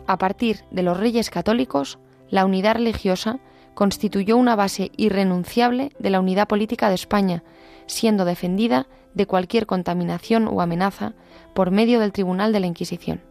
[0.05, 1.97] A partir de los reyes católicos,
[2.29, 3.39] la unidad religiosa
[3.73, 7.43] constituyó una base irrenunciable de la unidad política de España,
[7.87, 11.13] siendo defendida de cualquier contaminación o amenaza
[11.55, 13.26] por medio del Tribunal de la Inquisición.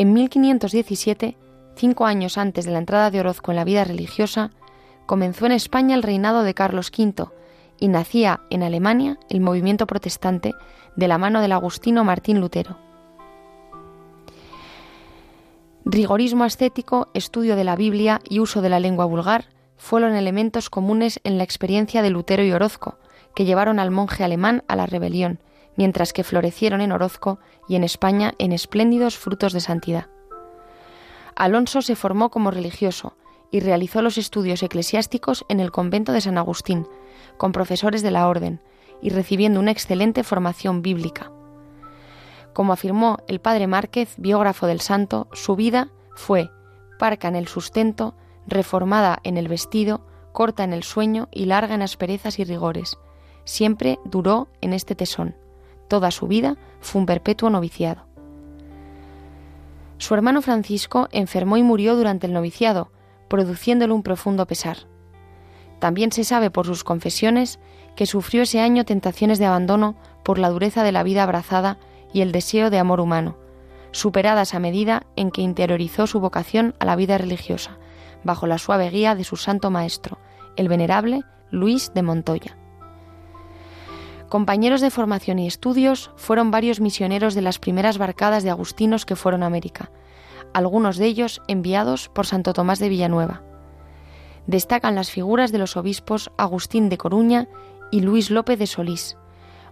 [0.00, 1.36] En 1517,
[1.74, 4.52] cinco años antes de la entrada de Orozco en la vida religiosa,
[5.06, 7.26] comenzó en España el reinado de Carlos V
[7.80, 10.54] y nacía en Alemania el movimiento protestante
[10.94, 12.78] de la mano del agustino Martín Lutero.
[15.84, 21.18] Rigorismo ascético, estudio de la Biblia y uso de la lengua vulgar fueron elementos comunes
[21.24, 22.98] en la experiencia de Lutero y Orozco,
[23.34, 25.40] que llevaron al monje alemán a la rebelión,
[25.78, 27.38] mientras que florecieron en Orozco
[27.68, 30.08] y en España en espléndidos frutos de santidad.
[31.36, 33.16] Alonso se formó como religioso
[33.52, 36.86] y realizó los estudios eclesiásticos en el convento de San Agustín,
[37.36, 38.60] con profesores de la orden,
[39.00, 41.30] y recibiendo una excelente formación bíblica.
[42.52, 46.50] Como afirmó el padre Márquez, biógrafo del santo, su vida fue
[46.98, 48.16] parca en el sustento,
[48.48, 52.98] reformada en el vestido, corta en el sueño y larga en asperezas y rigores.
[53.44, 55.36] Siempre duró en este tesón.
[55.88, 58.06] Toda su vida fue un perpetuo noviciado.
[59.96, 62.92] Su hermano Francisco enfermó y murió durante el noviciado,
[63.28, 64.76] produciéndole un profundo pesar.
[65.80, 67.58] También se sabe por sus confesiones
[67.96, 71.78] que sufrió ese año tentaciones de abandono por la dureza de la vida abrazada
[72.12, 73.36] y el deseo de amor humano,
[73.90, 77.78] superadas a medida en que interiorizó su vocación a la vida religiosa,
[78.24, 80.18] bajo la suave guía de su santo maestro,
[80.56, 82.56] el venerable Luis de Montoya.
[84.28, 89.16] Compañeros de formación y estudios fueron varios misioneros de las primeras barcadas de agustinos que
[89.16, 89.90] fueron a América,
[90.52, 93.42] algunos de ellos enviados por Santo Tomás de Villanueva.
[94.46, 97.48] Destacan las figuras de los obispos Agustín de Coruña
[97.90, 99.16] y Luis López de Solís,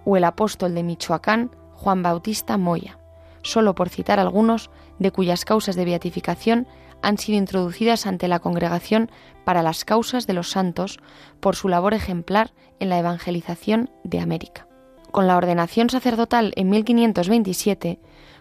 [0.07, 2.99] o el apóstol de Michoacán, Juan Bautista Moya,
[3.43, 6.67] solo por citar algunos de cuyas causas de beatificación
[7.03, 9.11] han sido introducidas ante la Congregación
[9.45, 10.99] para las Causas de los Santos
[11.41, 14.67] por su labor ejemplar en la evangelización de América.
[15.11, 17.99] Con la ordenación sacerdotal en 1527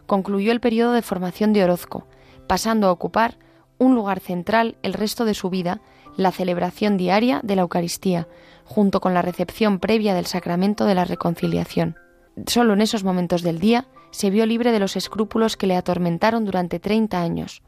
[0.07, 2.07] concluyó el periodo de formación de Orozco,
[2.47, 3.37] pasando a ocupar
[3.77, 5.81] un lugar central el resto de su vida,
[6.17, 8.27] la celebración diaria de la Eucaristía,
[8.63, 11.97] junto con la recepción previa del sacramento de la reconciliación.
[12.47, 16.45] Solo en esos momentos del día se vio libre de los escrúpulos que le atormentaron
[16.45, 17.61] durante 30 años,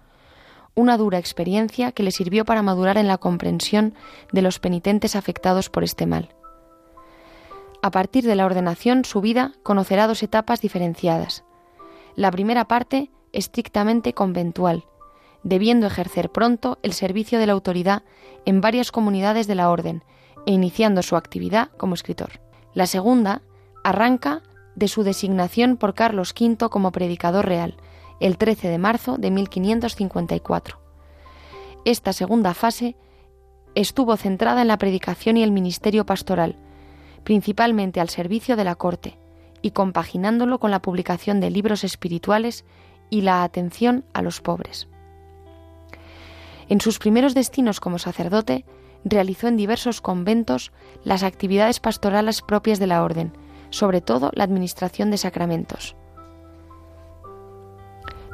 [0.77, 3.95] una dura experiencia que le sirvió para madurar en la comprensión
[4.31, 6.29] de los penitentes afectados por este mal.
[7.81, 11.43] A partir de la ordenación, su vida conocerá dos etapas diferenciadas.
[12.15, 14.85] La primera parte, estrictamente conventual,
[15.41, 18.03] debiendo ejercer pronto el servicio de la autoridad
[18.45, 20.03] en varias comunidades de la orden
[20.45, 22.39] e iniciando su actividad como escritor.
[22.75, 23.41] La segunda
[23.83, 24.43] arranca
[24.75, 27.77] de su designación por Carlos V como predicador real,
[28.19, 30.79] el 13 de marzo de 1554.
[31.85, 32.95] Esta segunda fase
[33.75, 36.55] estuvo centrada en la predicación y el ministerio pastoral,
[37.23, 39.17] principalmente al servicio de la corte,
[39.61, 42.65] y compaginándolo con la publicación de libros espirituales
[43.09, 44.87] y la atención a los pobres.
[46.69, 48.65] En sus primeros destinos como sacerdote,
[49.05, 50.71] realizó en diversos conventos
[51.03, 53.31] las actividades pastorales propias de la orden,
[53.69, 55.95] sobre todo la administración de sacramentos.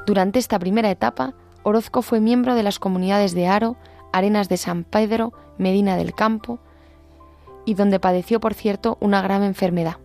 [0.05, 3.77] Durante esta primera etapa, Orozco fue miembro de las comunidades de Aro,
[4.11, 6.59] Arenas de San Pedro, Medina del Campo,
[7.65, 9.97] y donde padeció, por cierto, una grave enfermedad.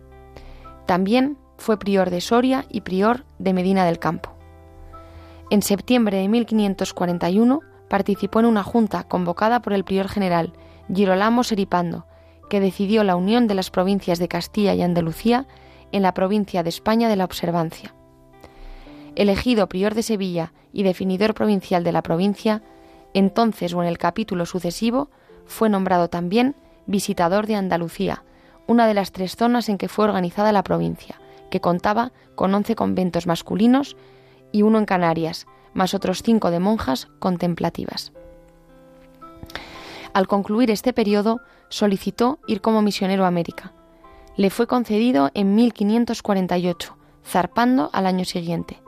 [0.85, 4.31] También fue prior de Soria y prior de Medina del Campo.
[5.49, 7.59] En septiembre de 1541
[7.89, 10.53] participó en una junta convocada por el prior general
[10.93, 12.05] Girolamo Seripando,
[12.49, 15.45] que decidió la unión de las provincias de Castilla y Andalucía
[15.91, 17.93] en la provincia de España de la Observancia
[19.15, 22.61] elegido prior de Sevilla y definidor provincial de la provincia,
[23.13, 25.09] entonces o en el capítulo sucesivo,
[25.45, 28.23] fue nombrado también visitador de Andalucía,
[28.67, 31.19] una de las tres zonas en que fue organizada la provincia,
[31.49, 33.97] que contaba con once conventos masculinos
[34.51, 38.11] y uno en Canarias, más otros cinco de monjas contemplativas.
[40.13, 43.73] Al concluir este periodo, solicitó ir como misionero a América.
[44.35, 48.81] Le fue concedido en 1548, zarpando al año siguiente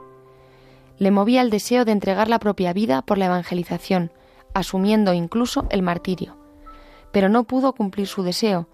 [1.02, 4.12] le movía el deseo de entregar la propia vida por la evangelización,
[4.54, 6.36] asumiendo incluso el martirio.
[7.10, 8.68] Pero no pudo cumplir su deseo,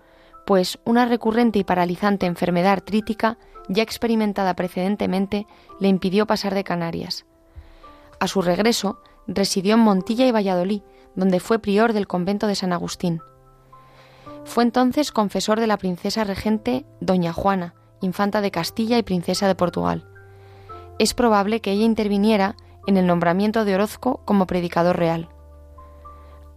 [0.45, 3.39] pues una recurrente y paralizante enfermedad artrítica,
[3.71, 5.47] ya experimentada precedentemente,
[5.81, 7.25] le impidió pasar de Canarias.
[8.21, 10.83] A su regreso, residió en Montilla y Valladolid,
[11.15, 13.23] donde fue prior del convento de San Agustín.
[14.45, 19.55] Fue entonces confesor de la princesa regente Doña Juana, infanta de Castilla y princesa de
[19.55, 20.07] Portugal
[20.99, 25.29] es probable que ella interviniera en el nombramiento de Orozco como predicador real.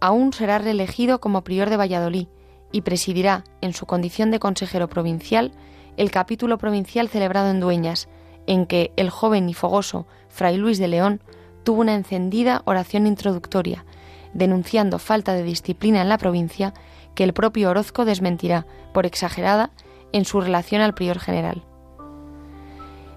[0.00, 2.26] Aún será reelegido como prior de Valladolid
[2.72, 5.52] y presidirá, en su condición de consejero provincial,
[5.96, 8.08] el capítulo provincial celebrado en Dueñas,
[8.46, 11.20] en que el joven y fogoso Fray Luis de León
[11.62, 13.84] tuvo una encendida oración introductoria,
[14.32, 16.72] denunciando falta de disciplina en la provincia
[17.14, 19.70] que el propio Orozco desmentirá, por exagerada,
[20.12, 21.62] en su relación al prior general.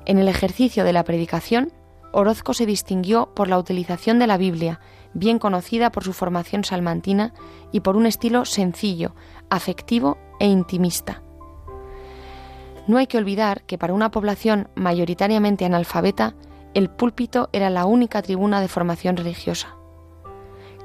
[0.06, 1.72] En el ejercicio de la predicación,
[2.12, 4.80] Orozco se distinguió por la utilización de la Biblia,
[5.14, 7.34] bien conocida por su formación salmantina
[7.72, 9.16] y por un estilo sencillo,
[9.50, 11.24] afectivo e intimista.
[12.88, 16.36] No hay que olvidar que para una población mayoritariamente analfabeta,
[16.76, 19.76] el púlpito era la única tribuna de formación religiosa.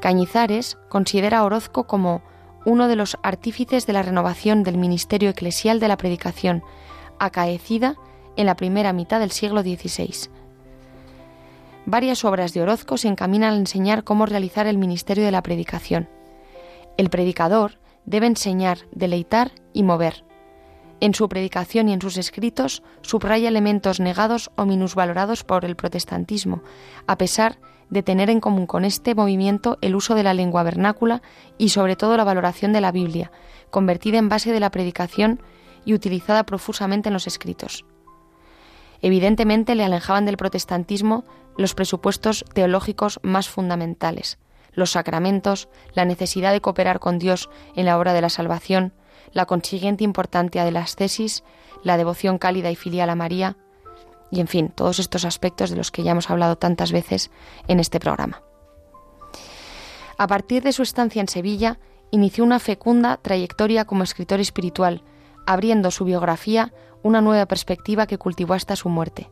[0.01, 2.23] Cañizares considera a Orozco como
[2.65, 6.63] uno de los artífices de la renovación del ministerio eclesial de la predicación,
[7.19, 7.97] acaecida
[8.37, 10.31] en la primera mitad del siglo XVI.
[11.87, 16.09] Varias obras de Orozco se encaminan a enseñar cómo realizar el ministerio de la predicación.
[16.97, 20.25] El predicador debe enseñar, deleitar y mover.
[21.01, 26.63] En su predicación y en sus escritos subraya elementos negados o minusvalorados por el protestantismo,
[27.07, 27.59] a pesar
[27.89, 31.23] de tener en común con este movimiento el uso de la lengua vernácula
[31.59, 33.33] y sobre todo la valoración de la Biblia,
[33.71, 35.43] convertida en base de la predicación
[35.85, 37.85] y utilizada profusamente en los escritos.
[39.03, 41.25] Evidentemente le alejaban del protestantismo
[41.57, 44.39] los presupuestos teológicos más fundamentales,
[44.73, 48.93] los sacramentos, la necesidad de cooperar con Dios en la obra de la salvación,
[49.33, 51.45] la consiguiente importancia de las tesis,
[51.83, 53.57] la devoción cálida y filial a María,
[54.31, 57.31] y en fin, todos estos aspectos de los que ya hemos hablado tantas veces
[57.67, 58.43] en este programa.
[60.19, 61.79] A partir de su estancia en Sevilla,
[62.11, 65.03] inició una fecunda trayectoria como escritor espiritual,
[65.47, 66.73] abriendo su biografía
[67.03, 69.31] una nueva perspectiva que cultivó hasta su muerte.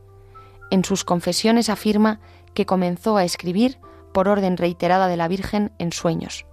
[0.71, 2.19] En sus confesiones afirma
[2.53, 3.79] que comenzó a escribir
[4.13, 6.45] por orden reiterada de la Virgen en sueños.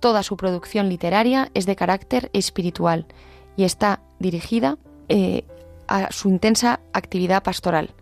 [0.00, 3.06] Toda su producción literaria es de carácter espiritual
[3.56, 5.44] y está dirigida eh,
[5.88, 7.94] a su intensa actividad pastoral.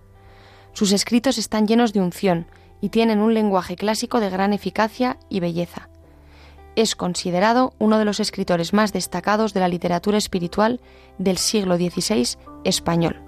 [0.73, 2.47] Sus escritos están llenos de unción
[2.81, 5.89] y tienen un lenguaje clásico de gran eficacia y belleza.
[6.75, 10.81] Es considerado uno de los escritores más destacados de la literatura espiritual
[11.19, 13.23] del siglo XVI español.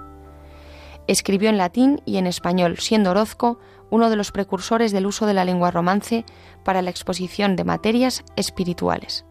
[1.07, 3.59] Escribió en latín y en español, siendo Orozco
[3.91, 6.25] uno de los precursores del uso de la lengua romance
[6.65, 9.27] para la exposición de materias espirituales.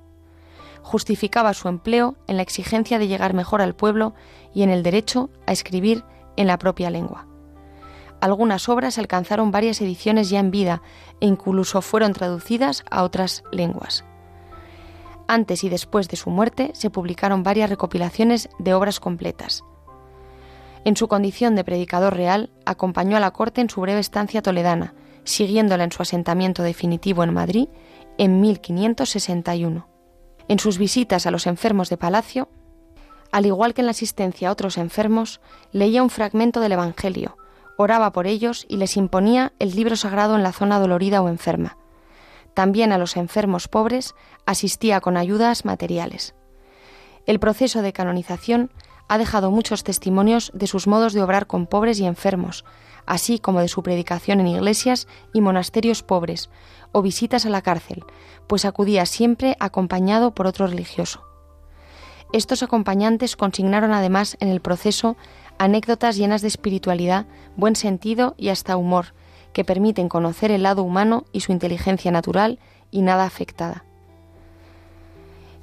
[0.83, 4.13] Justificaba su empleo en la exigencia de llegar mejor al pueblo
[4.53, 6.03] y en el derecho a escribir
[6.37, 7.32] en la propia lengua.
[8.23, 10.81] Algunas obras alcanzaron varias ediciones ya en vida
[11.19, 14.05] e incluso fueron traducidas a otras lenguas.
[15.27, 19.65] Antes y después de su muerte se publicaron varias recopilaciones de obras completas.
[20.85, 24.93] En su condición de predicador real, acompañó a la corte en su breve estancia toledana,
[25.25, 27.67] siguiéndola en su asentamiento definitivo en Madrid
[28.17, 29.85] en 1561.
[30.47, 32.47] En sus visitas a los enfermos de palacio,
[33.33, 35.41] al igual que en la asistencia a otros enfermos,
[35.73, 37.35] leía un fragmento del Evangelio,
[37.77, 41.77] oraba por ellos y les imponía el libro sagrado en la zona dolorida o enferma.
[42.53, 44.13] También a los enfermos pobres
[44.45, 46.35] asistía con ayudas materiales.
[47.25, 48.69] El proceso de canonización
[49.07, 52.65] ha dejado muchos testimonios de sus modos de obrar con pobres y enfermos,
[53.05, 56.49] así como de su predicación en iglesias y monasterios pobres,
[56.91, 58.03] o visitas a la cárcel,
[58.47, 61.23] pues acudía siempre acompañado por otro religioso.
[62.33, 65.17] Estos acompañantes consignaron además en el proceso
[65.57, 67.25] anécdotas llenas de espiritualidad,
[67.55, 69.13] buen sentido y hasta humor,
[69.53, 72.59] que permiten conocer el lado humano y su inteligencia natural
[72.91, 73.85] y nada afectada.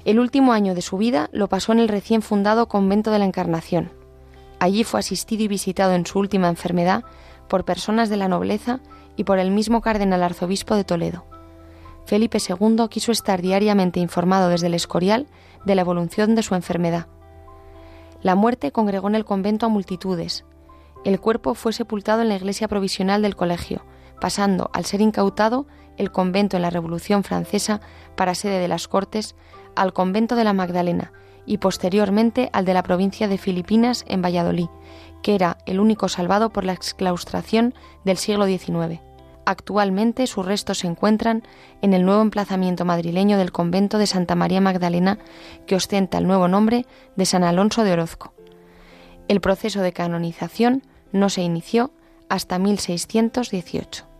[0.03, 3.25] El último año de su vida lo pasó en el recién fundado convento de la
[3.25, 3.91] Encarnación.
[4.59, 7.03] Allí fue asistido y visitado en su última enfermedad
[7.47, 8.79] por personas de la nobleza
[9.15, 11.25] y por el mismo cardenal arzobispo de Toledo.
[12.05, 15.27] Felipe II quiso estar diariamente informado desde el Escorial
[15.65, 17.07] de la evolución de su enfermedad.
[18.21, 20.45] La muerte congregó en el convento a multitudes.
[21.03, 23.85] El cuerpo fue sepultado en la iglesia provisional del colegio,
[24.19, 25.65] pasando, al ser incautado,
[25.97, 27.81] el convento en la Revolución Francesa
[28.15, 29.35] para sede de las Cortes
[29.75, 31.11] al convento de la Magdalena
[31.45, 34.67] y posteriormente al de la provincia de Filipinas en Valladolid,
[35.23, 39.01] que era el único salvado por la exclaustración del siglo XIX.
[39.51, 41.43] Actualmente sus restos se encuentran
[41.81, 45.17] en el nuevo emplazamiento madrileño del convento de Santa María Magdalena,
[45.67, 46.85] que ostenta el nuevo nombre
[47.17, 48.33] de San Alonso de Orozco.
[49.27, 51.91] El proceso de canonización no se inició
[52.29, 54.10] hasta 1618.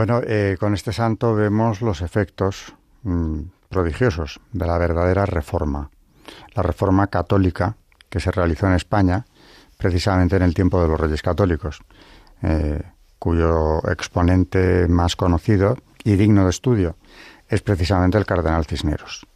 [0.00, 5.90] Bueno, eh, con este santo vemos los efectos mm, prodigiosos de la verdadera reforma,
[6.54, 7.76] la reforma católica
[8.08, 9.26] que se realizó en España
[9.76, 11.80] precisamente en el tiempo de los reyes católicos,
[12.40, 12.80] eh,
[13.18, 16.96] cuyo exponente más conocido y digno de estudio
[17.46, 19.26] es precisamente el cardenal Cisneros.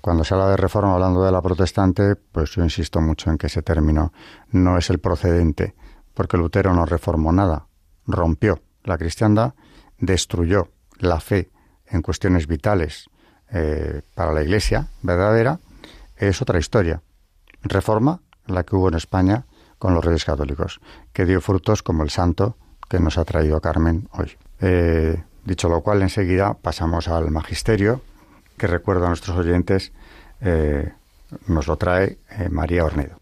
[0.00, 3.46] Cuando se habla de reforma hablando de la protestante, pues yo insisto mucho en que
[3.46, 4.12] ese término
[4.50, 5.76] no es el procedente,
[6.12, 7.68] porque Lutero no reformó nada,
[8.04, 9.54] rompió la cristiandad
[10.02, 11.50] destruyó la fe
[11.86, 13.08] en cuestiones vitales
[13.50, 15.60] eh, para la Iglesia verdadera,
[16.16, 17.00] es otra historia.
[17.62, 19.46] Reforma, la que hubo en España
[19.78, 20.80] con los reyes católicos,
[21.12, 22.56] que dio frutos como el santo
[22.88, 24.32] que nos ha traído Carmen hoy.
[24.60, 28.02] Eh, dicho lo cual, enseguida pasamos al magisterio,
[28.58, 29.92] que recuerdo a nuestros oyentes,
[30.40, 30.92] eh,
[31.46, 32.18] nos lo trae
[32.50, 33.21] María Ornedo.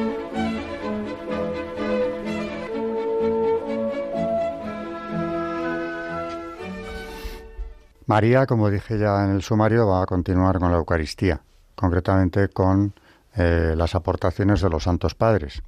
[8.11, 11.39] María, como dije ya en el sumario, va a continuar con la Eucaristía,
[11.75, 12.93] concretamente con
[13.37, 15.63] eh, las aportaciones de los santos padres.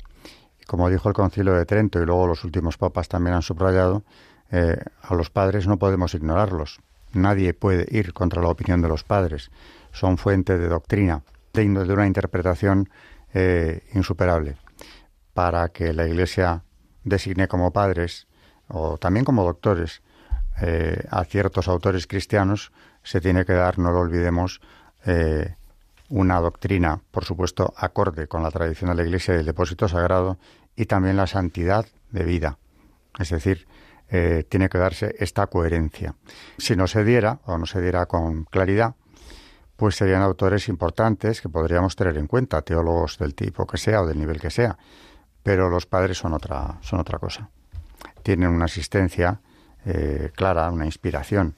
[0.68, 4.04] Como dijo el Concilio de Trento y luego los últimos papas también han subrayado,
[4.52, 6.82] eh, a los padres no podemos ignorarlos.
[7.14, 9.50] Nadie puede ir contra la opinión de los padres.
[9.94, 11.24] Son fuente de doctrina,
[11.54, 12.90] de una interpretación
[13.34, 14.58] eh, insuperable.
[15.34, 16.66] Para que la Iglesia
[17.06, 18.28] designe como padres
[18.68, 20.02] o también como doctores
[20.66, 22.72] eh, a ciertos autores cristianos,
[23.04, 24.62] se tiene que dar, no lo olvidemos,
[25.06, 25.56] eh,
[26.08, 30.38] una doctrina, por supuesto, acorde con la tradición de la Iglesia y el depósito sagrado,
[30.78, 32.58] y también la santidad de vida.
[33.20, 33.68] Es decir,
[34.10, 36.16] eh, tiene que darse esta coherencia.
[36.58, 38.96] Si no se diera, o no se diera con claridad,
[39.76, 44.08] pues serían autores importantes que podríamos tener en cuenta, teólogos del tipo que sea o
[44.08, 44.78] del nivel que sea,
[45.42, 47.50] pero los padres son otra, son otra cosa.
[48.22, 49.42] Tienen una asistencia
[49.86, 51.56] eh, clara, una inspiración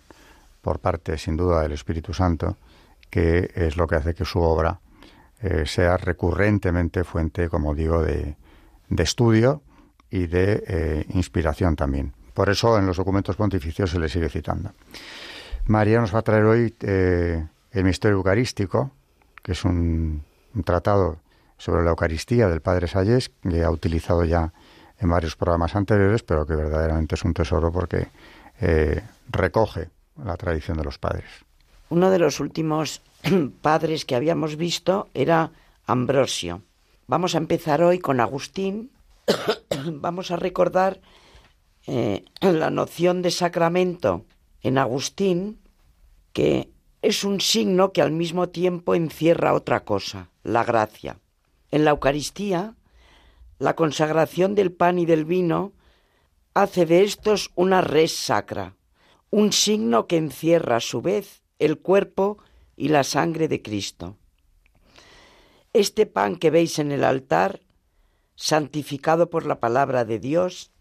[0.61, 2.57] por parte, sin duda, del Espíritu Santo,
[3.09, 4.79] que es lo que hace que su obra
[5.41, 8.35] eh, sea recurrentemente fuente, como digo, de,
[8.97, 9.61] estudio
[10.09, 12.13] y de eh, inspiración también.
[12.33, 14.71] Por eso en los documentos pontificios se le sigue citando.
[15.67, 18.91] María nos va a traer hoy el Misterio Eucarístico,
[19.41, 20.23] que es un,
[20.53, 21.19] un, tratado
[21.57, 24.51] sobre la Eucaristía del Padre Salles, que ha utilizado ya
[24.99, 28.07] en varios programas anteriores, pero que verdaderamente es un tesoro porque
[28.61, 29.89] eh, recoge
[30.23, 31.25] la tradición de los padres.
[31.89, 33.01] Uno de los últimos
[33.61, 35.51] padres que habíamos visto era
[35.85, 36.61] Ambrosio.
[37.07, 38.91] Vamos a empezar hoy con Agustín.
[39.85, 40.99] Vamos a recordar
[41.87, 44.25] eh, la noción de sacramento
[44.61, 45.59] en Agustín,
[46.33, 46.71] que
[47.01, 51.19] es un signo que al mismo tiempo encierra otra cosa, la gracia.
[51.69, 52.73] En la Eucaristía,
[53.59, 55.73] la consagración del pan y del vino
[56.53, 58.75] hace de estos una res sacra,
[59.29, 62.37] un signo que encierra a su vez el cuerpo
[62.75, 64.17] y la sangre de Cristo.
[65.73, 67.61] Este pan que veis en el altar,
[68.35, 70.71] santificado por la palabra de Dios,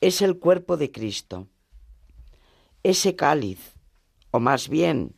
[0.00, 1.48] es el cuerpo de Cristo.
[2.82, 3.74] Ese cáliz,
[4.30, 5.14] o más bien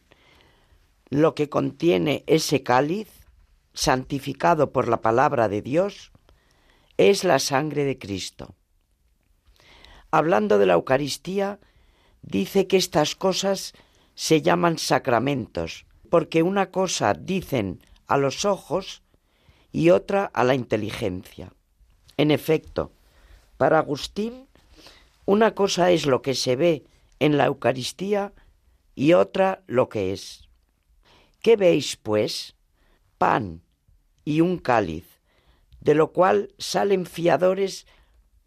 [1.10, 3.08] lo que contiene ese cáliz,
[3.72, 6.09] santificado por la palabra de Dios,
[7.08, 8.54] es la sangre de Cristo.
[10.10, 11.58] Hablando de la Eucaristía,
[12.20, 13.72] dice que estas cosas
[14.14, 19.02] se llaman sacramentos, porque una cosa dicen a los ojos
[19.72, 21.54] y otra a la inteligencia.
[22.18, 22.92] En efecto,
[23.56, 24.48] para Agustín,
[25.24, 26.84] una cosa es lo que se ve
[27.18, 28.34] en la Eucaristía
[28.94, 30.48] y otra lo que es.
[31.40, 32.56] ¿Qué veis, pues?
[33.16, 33.62] Pan
[34.24, 35.09] y un cáliz
[35.80, 37.86] de lo cual salen fiadores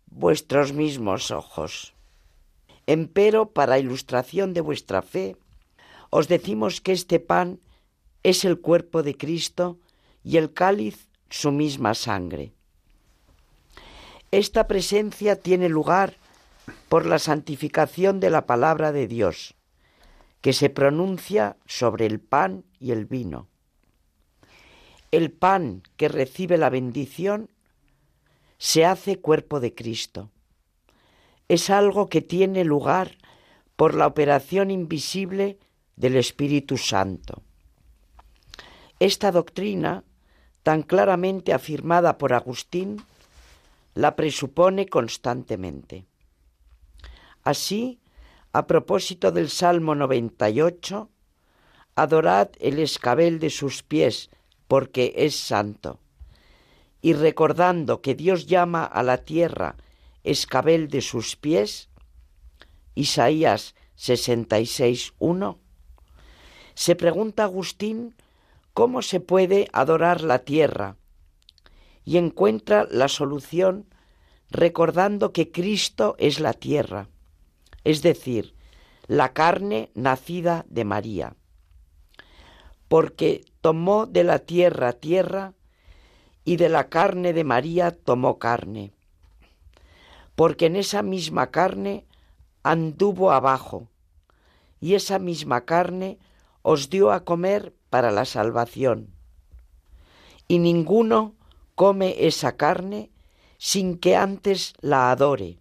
[0.08, 1.94] vuestros mismos ojos.
[2.86, 5.38] Empero, para ilustración de vuestra fe,
[6.10, 7.60] os decimos que este pan
[8.22, 9.80] es el cuerpo de Cristo
[10.24, 12.54] y el cáliz su misma sangre.
[14.32, 16.18] Esta presencia tiene lugar
[16.90, 19.56] por la santificación de la palabra de Dios,
[20.42, 23.48] que se pronuncia sobre el pan y el vino.
[25.14, 27.51] El pan que recibe la bendición
[28.57, 30.32] se hace cuerpo de Cristo.
[31.47, 33.20] Es algo que tiene lugar
[33.76, 35.59] por la operación invisible
[35.97, 37.43] del Espíritu Santo.
[38.97, 40.03] Esta doctrina,
[40.64, 42.99] tan claramente afirmada por Agustín,
[43.93, 46.07] la presupone constantemente.
[47.43, 47.99] Así,
[48.51, 51.07] a propósito del Salmo 98,
[51.93, 54.32] adorad el escabel de sus pies,
[54.74, 55.99] porque es santo.
[56.99, 59.76] Y recordando que Dios llama a la tierra
[60.24, 61.89] escabel de sus pies,
[62.95, 65.57] Isaías 66.1,
[66.74, 68.15] se pregunta Agustín
[68.74, 70.97] cómo se puede adorar la tierra
[72.03, 73.86] y encuentra la solución
[74.49, 77.09] recordando que Cristo es la tierra,
[77.84, 78.55] es decir,
[79.05, 81.36] la carne nacida de María,
[82.88, 85.53] porque tomó de la tierra tierra
[86.43, 88.91] y de la carne de María tomó carne,
[90.36, 92.05] porque en esa misma carne
[92.64, 93.88] anduvo abajo,
[94.82, 96.20] y esa misma carne
[96.61, 99.14] os dio a comer para la salvación.
[100.49, 101.34] Y ninguno
[101.74, 103.11] come esa carne
[103.57, 105.57] sin que antes la adore.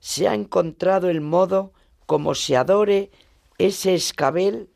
[0.00, 1.72] Se ha encontrado el modo
[2.06, 3.12] como se adore
[3.58, 4.70] ese escabel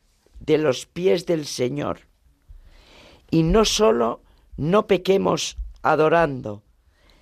[0.45, 2.01] de los pies del Señor.
[3.31, 4.21] Y no sólo
[4.57, 6.63] no pequemos adorando,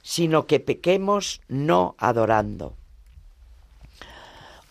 [0.01, 2.76] sino que pequemos no adorando.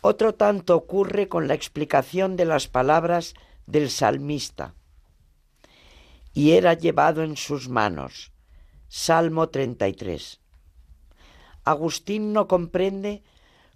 [0.02, 3.34] Otro tanto ocurre con la explicación de las palabras
[3.66, 4.74] del salmista.
[6.32, 8.32] Y era llevado en sus manos.
[8.88, 10.40] Salmo 33.
[11.64, 13.22] Agustín no comprende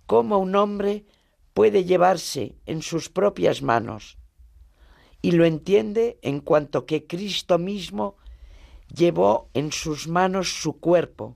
[0.07, 1.05] cómo un hombre
[1.53, 4.19] puede llevarse en sus propias manos,
[5.25, 8.19] y lo entiende en cuanto que Cristo mismo
[8.95, 11.35] llevó en sus manos su cuerpo,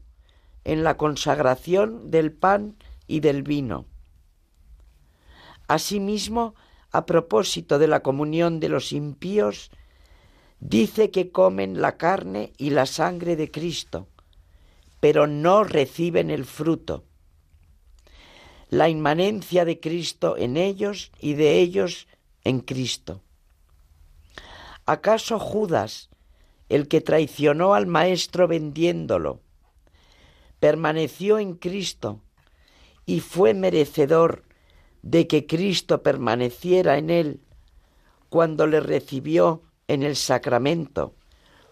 [0.64, 2.76] en la consagración del pan
[3.07, 3.86] y del vino
[5.68, 6.55] Asimismo,
[6.93, 9.70] a propósito de la comunión de los impíos,
[10.61, 14.07] dice que comen la carne y la sangre de Cristo,
[15.01, 17.05] pero no reciben el fruto.
[18.68, 22.07] La inmanencia de Cristo en ellos y de ellos
[22.45, 23.22] en Cristo.
[24.89, 26.09] ¿Acaso Judas,
[26.70, 29.43] el que traicionó al Maestro vendiéndolo,
[30.61, 32.22] permaneció en Cristo
[33.05, 34.45] y fue merecedor
[35.03, 37.43] de que Cristo permaneciera en él
[38.30, 41.14] cuando le recibió en el sacramento,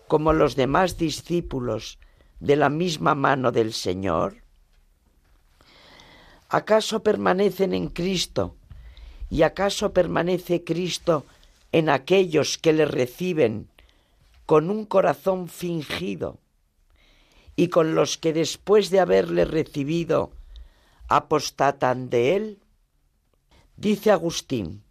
[0.08, 1.98] como los demás discípulos
[2.40, 4.42] de la misma mano del Señor?
[6.50, 8.56] ¿Acaso permanecen en Cristo
[9.30, 11.24] y acaso permanece Cristo
[11.72, 13.68] en aquellos que le reciben
[14.46, 16.38] con un corazón fingido
[17.56, 20.30] y con los que después de haberle recibido
[21.08, 22.58] apostatan de él?
[23.76, 24.82] Dice Agustín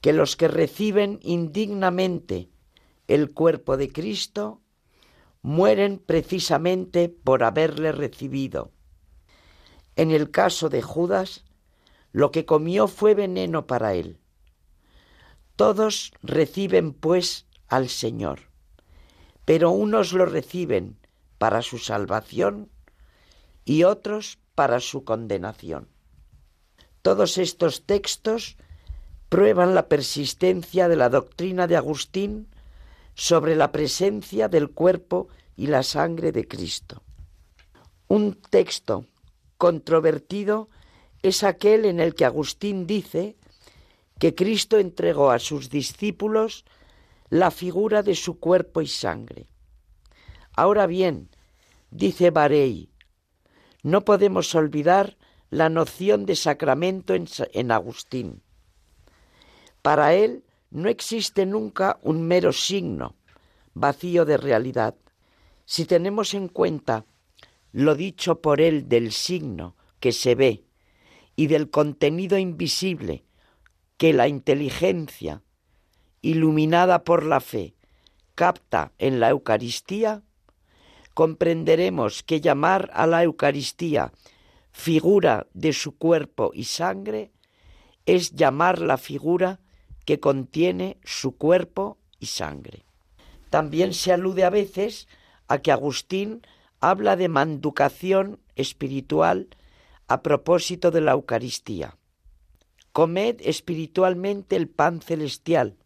[0.00, 2.48] que los que reciben indignamente
[3.06, 4.60] el cuerpo de Cristo
[5.42, 8.72] mueren precisamente por haberle recibido.
[9.96, 11.44] En el caso de Judas,
[12.12, 14.18] lo que comió fue veneno para él.
[15.60, 18.48] Todos reciben pues al Señor,
[19.44, 20.96] pero unos lo reciben
[21.36, 22.70] para su salvación
[23.66, 25.86] y otros para su condenación.
[27.02, 28.56] Todos estos textos
[29.28, 32.48] prueban la persistencia de la doctrina de Agustín
[33.12, 37.02] sobre la presencia del cuerpo y la sangre de Cristo.
[38.08, 39.04] Un texto
[39.58, 40.70] controvertido
[41.22, 43.36] es aquel en el que Agustín dice
[44.20, 46.66] que Cristo entregó a sus discípulos
[47.30, 49.46] la figura de su cuerpo y sangre.
[50.52, 51.30] Ahora bien,
[51.90, 52.90] dice Barey,
[53.82, 55.16] no podemos olvidar
[55.48, 58.42] la noción de sacramento en, Agustín.
[59.80, 63.16] Para él no existe nunca un mero signo,
[63.72, 64.96] vacío de realidad.
[65.64, 67.06] Si tenemos en cuenta
[67.72, 70.66] lo dicho por él del signo que se ve
[71.36, 73.24] y del contenido invisible
[74.00, 75.42] que la inteligencia,
[76.22, 77.74] iluminada por la fe,
[78.34, 80.22] capta en la Eucaristía,
[81.12, 84.10] comprenderemos que llamar a la Eucaristía
[84.70, 87.30] figura de su cuerpo y sangre
[88.06, 89.60] es llamar la figura
[90.06, 92.86] que contiene su cuerpo y sangre.
[93.50, 95.08] También se alude a veces
[95.46, 96.40] a que Agustín
[96.80, 99.48] habla de manducación espiritual
[100.08, 101.98] a propósito de la Eucaristía.
[102.92, 105.76] Comed espiritualmente el pan celestial,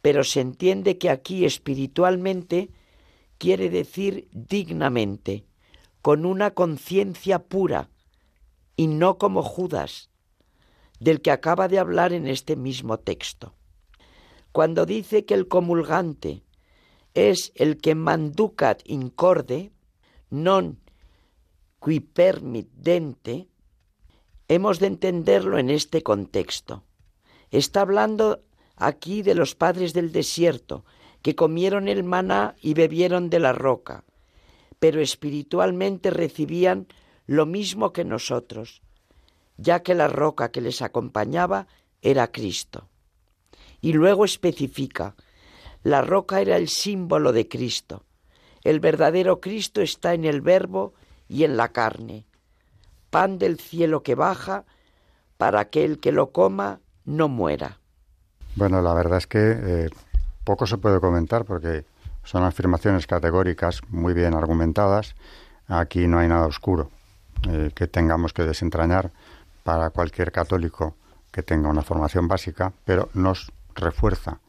[0.00, 2.70] pero se entiende que aquí espiritualmente
[3.38, 5.44] quiere decir dignamente,
[6.02, 7.90] con una conciencia pura,
[8.76, 10.10] y no como Judas,
[11.00, 13.54] del que acaba de hablar en este mismo texto.
[14.52, 16.42] Cuando dice que el comulgante
[17.14, 19.72] es el que manducat incorde,
[20.30, 20.76] non
[21.80, 23.48] qui permit dente,
[24.48, 26.82] hemos de entenderlo en este contexto.
[27.50, 28.42] Está hablando
[28.76, 30.84] aquí de los padres del desierto,
[31.22, 34.04] que comieron el maná y bebieron de la roca,
[34.78, 36.86] pero espiritualmente recibían
[37.26, 38.82] lo mismo que nosotros,
[39.56, 41.66] ya que la roca que les acompañaba
[42.00, 42.88] era Cristo.
[43.80, 45.16] Y luego especifica,
[45.82, 48.04] la roca era el símbolo de Cristo.
[48.62, 50.94] El verdadero Cristo está en el verbo
[51.28, 52.26] y en la carne,
[53.10, 54.64] pan del cielo que baja
[55.36, 57.78] para que el que lo coma no muera.
[58.56, 59.90] Bueno, la verdad es que eh,
[60.44, 61.84] poco se puede comentar porque
[62.24, 65.14] son afirmaciones categóricas muy bien argumentadas.
[65.68, 66.90] Aquí no hay nada oscuro
[67.48, 69.12] eh, que tengamos que desentrañar
[69.62, 70.96] para cualquier católico
[71.30, 74.40] que tenga una formación básica, pero nos refuerza,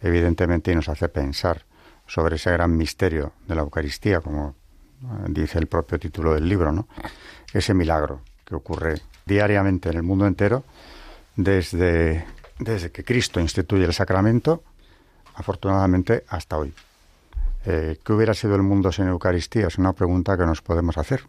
[0.00, 1.64] evidentemente, y nos hace pensar
[2.06, 4.56] sobre ese gran misterio de la Eucaristía, como
[5.28, 6.86] dice el propio título del libro, ¿no?
[7.52, 10.64] Ese milagro que ocurre diariamente en el mundo entero
[11.36, 12.24] desde,
[12.58, 14.62] desde que Cristo instituye el sacramento,
[15.34, 16.72] afortunadamente hasta hoy.
[17.64, 19.68] Eh, ¿Qué hubiera sido el mundo sin Eucaristía?
[19.68, 21.24] Es una pregunta que nos podemos hacer.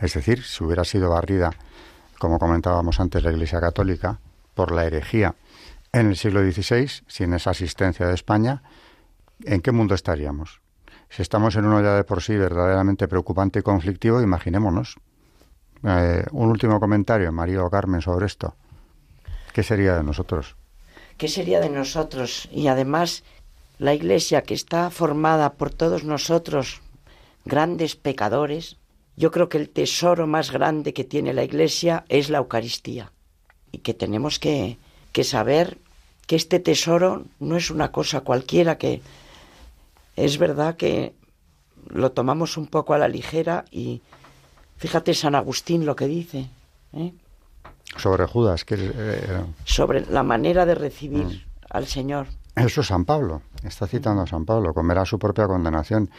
[0.00, 1.50] Es decir, si hubiera sido barrida,
[2.18, 4.18] como comentábamos antes, la Iglesia Católica
[4.54, 5.34] por la herejía
[5.92, 8.62] en el siglo XVI, sin esa asistencia de España,
[9.44, 10.60] ¿en qué mundo estaríamos?
[11.16, 14.96] Si estamos en uno ya de por sí verdaderamente preocupante y conflictivo, imaginémonos.
[15.82, 18.54] Eh, un último comentario, María o Carmen, sobre esto.
[19.54, 20.56] ¿Qué sería de nosotros?
[21.16, 22.50] ¿Qué sería de nosotros?
[22.52, 23.24] Y además,
[23.78, 26.82] la Iglesia que está formada por todos nosotros,
[27.46, 28.76] grandes pecadores,
[29.16, 33.10] yo creo que el tesoro más grande que tiene la Iglesia es la Eucaristía.
[33.72, 34.76] Y que tenemos que,
[35.12, 35.78] que saber
[36.26, 39.00] que este tesoro no es una cosa cualquiera, que
[40.16, 41.14] es verdad que
[41.88, 44.02] lo tomamos un poco a la ligera y
[44.76, 46.48] fíjate San Agustín lo que dice.
[46.94, 47.12] ¿eh?
[47.96, 51.42] Sobre Judas, que eh, sobre la manera de recibir mm.
[51.70, 52.26] al Señor.
[52.56, 56.10] Eso es San Pablo, está citando a San Pablo, comerá su propia condenación.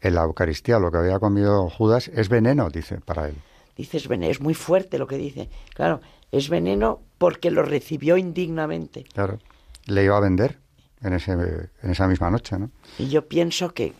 [0.00, 3.34] En la Eucaristía lo que había comido Judas es veneno, dice, para él.
[3.76, 5.48] Dice, es veneno, es muy fuerte lo que dice.
[5.74, 9.04] Claro, es veneno porque lo recibió indignamente.
[9.12, 9.38] Claro,
[9.86, 10.58] le iba a vender
[11.02, 12.70] en, ese, en esa misma noche, ¿no?
[12.98, 13.94] Y yo pienso que,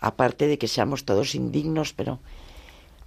[0.00, 2.20] aparte de que seamos todos indignos, pero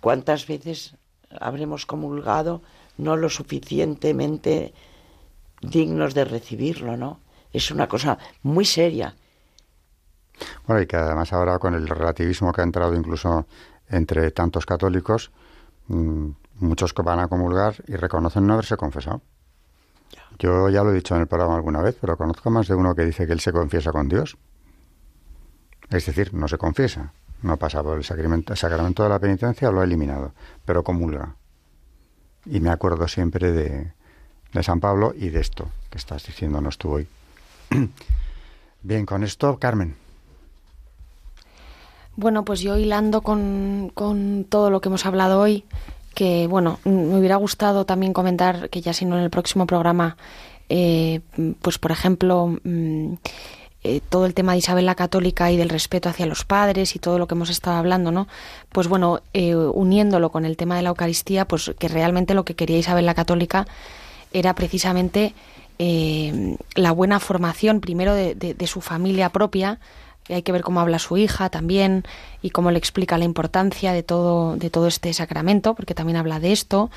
[0.01, 0.95] ¿cuántas veces
[1.39, 2.61] habremos comulgado
[2.97, 4.73] no lo suficientemente
[5.61, 7.19] dignos de recibirlo, ¿no?
[7.51, 9.15] Es una cosa muy seria.
[10.67, 13.47] Bueno, y que además ahora con el relativismo que ha entrado incluso
[13.89, 15.31] entre tantos católicos,
[15.87, 19.21] mm, muchos van a comulgar y reconocen no haberse confesado.
[20.39, 22.95] Yo ya lo he dicho en el programa alguna vez, pero conozco más de uno
[22.95, 24.37] que dice que él se confiesa con Dios.
[25.89, 28.53] Es decir, no se confiesa, no pasa por el sacramento,
[29.03, 30.33] de la penitencia, lo ha eliminado,
[30.65, 31.35] pero comulga.
[32.45, 33.93] Y me acuerdo siempre de,
[34.51, 37.07] de San Pablo y de esto que estás diciéndonos tú hoy.
[38.83, 39.95] Bien, con esto, Carmen.
[42.17, 45.65] Bueno, pues yo hilando con, con todo lo que hemos hablado hoy,
[46.15, 50.17] que bueno, me hubiera gustado también comentar, que ya si no en el próximo programa,
[50.69, 51.19] eh,
[51.61, 53.13] pues por ejemplo, mm,
[53.83, 56.99] eh, todo el tema de Isabel la Católica y del respeto hacia los padres y
[56.99, 58.27] todo lo que hemos estado hablando, ¿no?
[58.69, 62.55] Pues bueno, eh, uniéndolo con el tema de la Eucaristía, pues que realmente lo que
[62.55, 63.67] quería Isabel la Católica
[64.33, 65.33] era precisamente
[65.77, 69.79] la buena formación primero de, de su familia propia,
[70.29, 72.03] hay que ver cómo habla su hija también
[72.41, 76.39] y cómo le explica la importancia de todo, de todo este sacramento, porque también habla
[76.39, 76.89] de esto.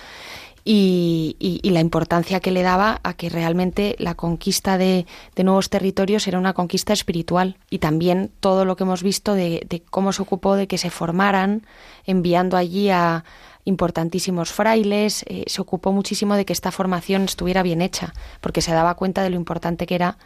[0.64, 6.26] Y, la importancia que le daba a que realmente la conquista de, de, nuevos territorios
[6.26, 10.22] era una conquista espiritual y también todo lo que hemos visto de, de, cómo se
[10.22, 11.62] ocupó de que se formaran
[12.04, 13.24] enviando allí a
[13.68, 18.72] importantísimos frailes, eh, se ocupó muchísimo de que esta formación estuviera bien hecha, porque se
[18.72, 20.16] daba cuenta de lo importante que era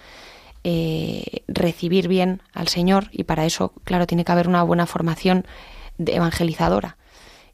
[0.65, 5.45] eh, recibir bien al Señor y para eso, claro, tiene que haber una buena formación
[5.99, 6.97] evangelizadora.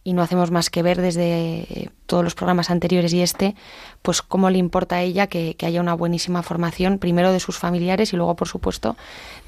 [0.05, 3.57] Y no hacemos más que ver desde todos los programas anteriores y este,
[4.01, 8.13] pues cómo le importa a ella que, haya una buenísima formación, primero de sus familiares
[8.13, 8.97] y luego, por supuesto,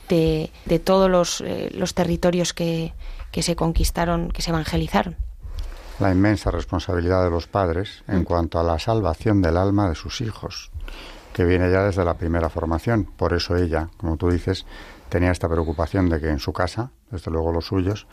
[0.08, 0.50] de,
[0.84, 2.92] todos los, eh, los territorios que,
[3.30, 5.16] que se conquistaron, que se evangelizaron
[6.00, 8.24] la inmensa responsabilidad de los padres en mm.
[8.24, 10.70] cuanto a la salvación del alma de sus hijos
[11.32, 13.04] que viene ya desde la primera formación.
[13.04, 14.66] Por eso ella, como tú dices,
[15.08, 18.06] tenía esta preocupación de que en su casa, desde luego los suyos,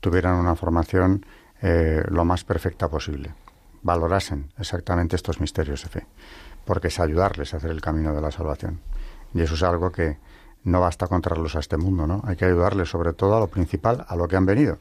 [0.00, 1.24] tuvieran una formación
[1.62, 3.32] eh, lo más perfecta posible,
[3.82, 6.06] valorasen exactamente estos misterios de fe,
[6.64, 8.80] porque es ayudarles a hacer el camino de la salvación.
[9.32, 10.18] Y eso es algo que
[10.64, 12.22] no basta contarlos a este mundo, ¿no?
[12.24, 14.78] Hay que ayudarles sobre todo a lo principal, a lo que han venido,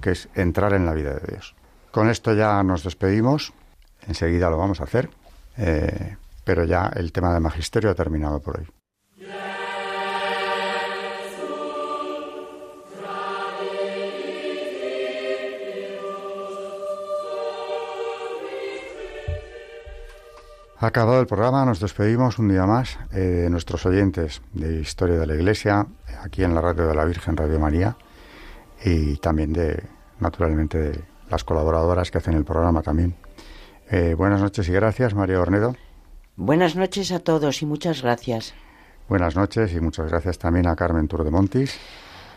[0.00, 1.54] que es entrar en la vida de Dios.
[1.90, 3.52] Con esto ya nos despedimos,
[4.06, 5.10] enseguida lo vamos a hacer,
[5.56, 6.16] eh,
[6.48, 8.66] pero ya el tema del magisterio ha terminado por hoy.
[20.78, 25.26] Acabado el programa, nos despedimos un día más eh, de nuestros oyentes de Historia de
[25.26, 25.86] la Iglesia,
[26.22, 27.94] aquí en la Radio de la Virgen, Radio María,
[28.82, 29.84] y también de,
[30.18, 33.16] naturalmente, de las colaboradoras que hacen el programa también.
[33.90, 35.74] Eh, buenas noches y gracias, María Ornedo.
[36.38, 38.54] Buenas noches a todos y muchas gracias.
[39.08, 41.76] Buenas noches y muchas gracias también a Carmen Turdemontis.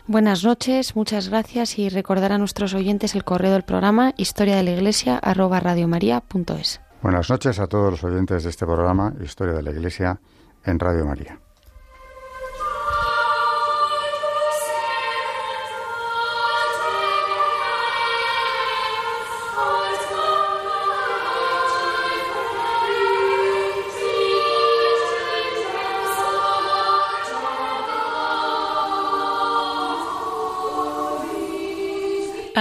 [0.08, 4.64] Buenas noches, muchas gracias y recordar a nuestros oyentes el correo del programa historia de
[4.64, 6.80] la iglesia arroba radiomaria.es.
[7.00, 10.18] Buenas noches a todos los oyentes de este programa Historia de la Iglesia
[10.64, 11.38] en Radio María.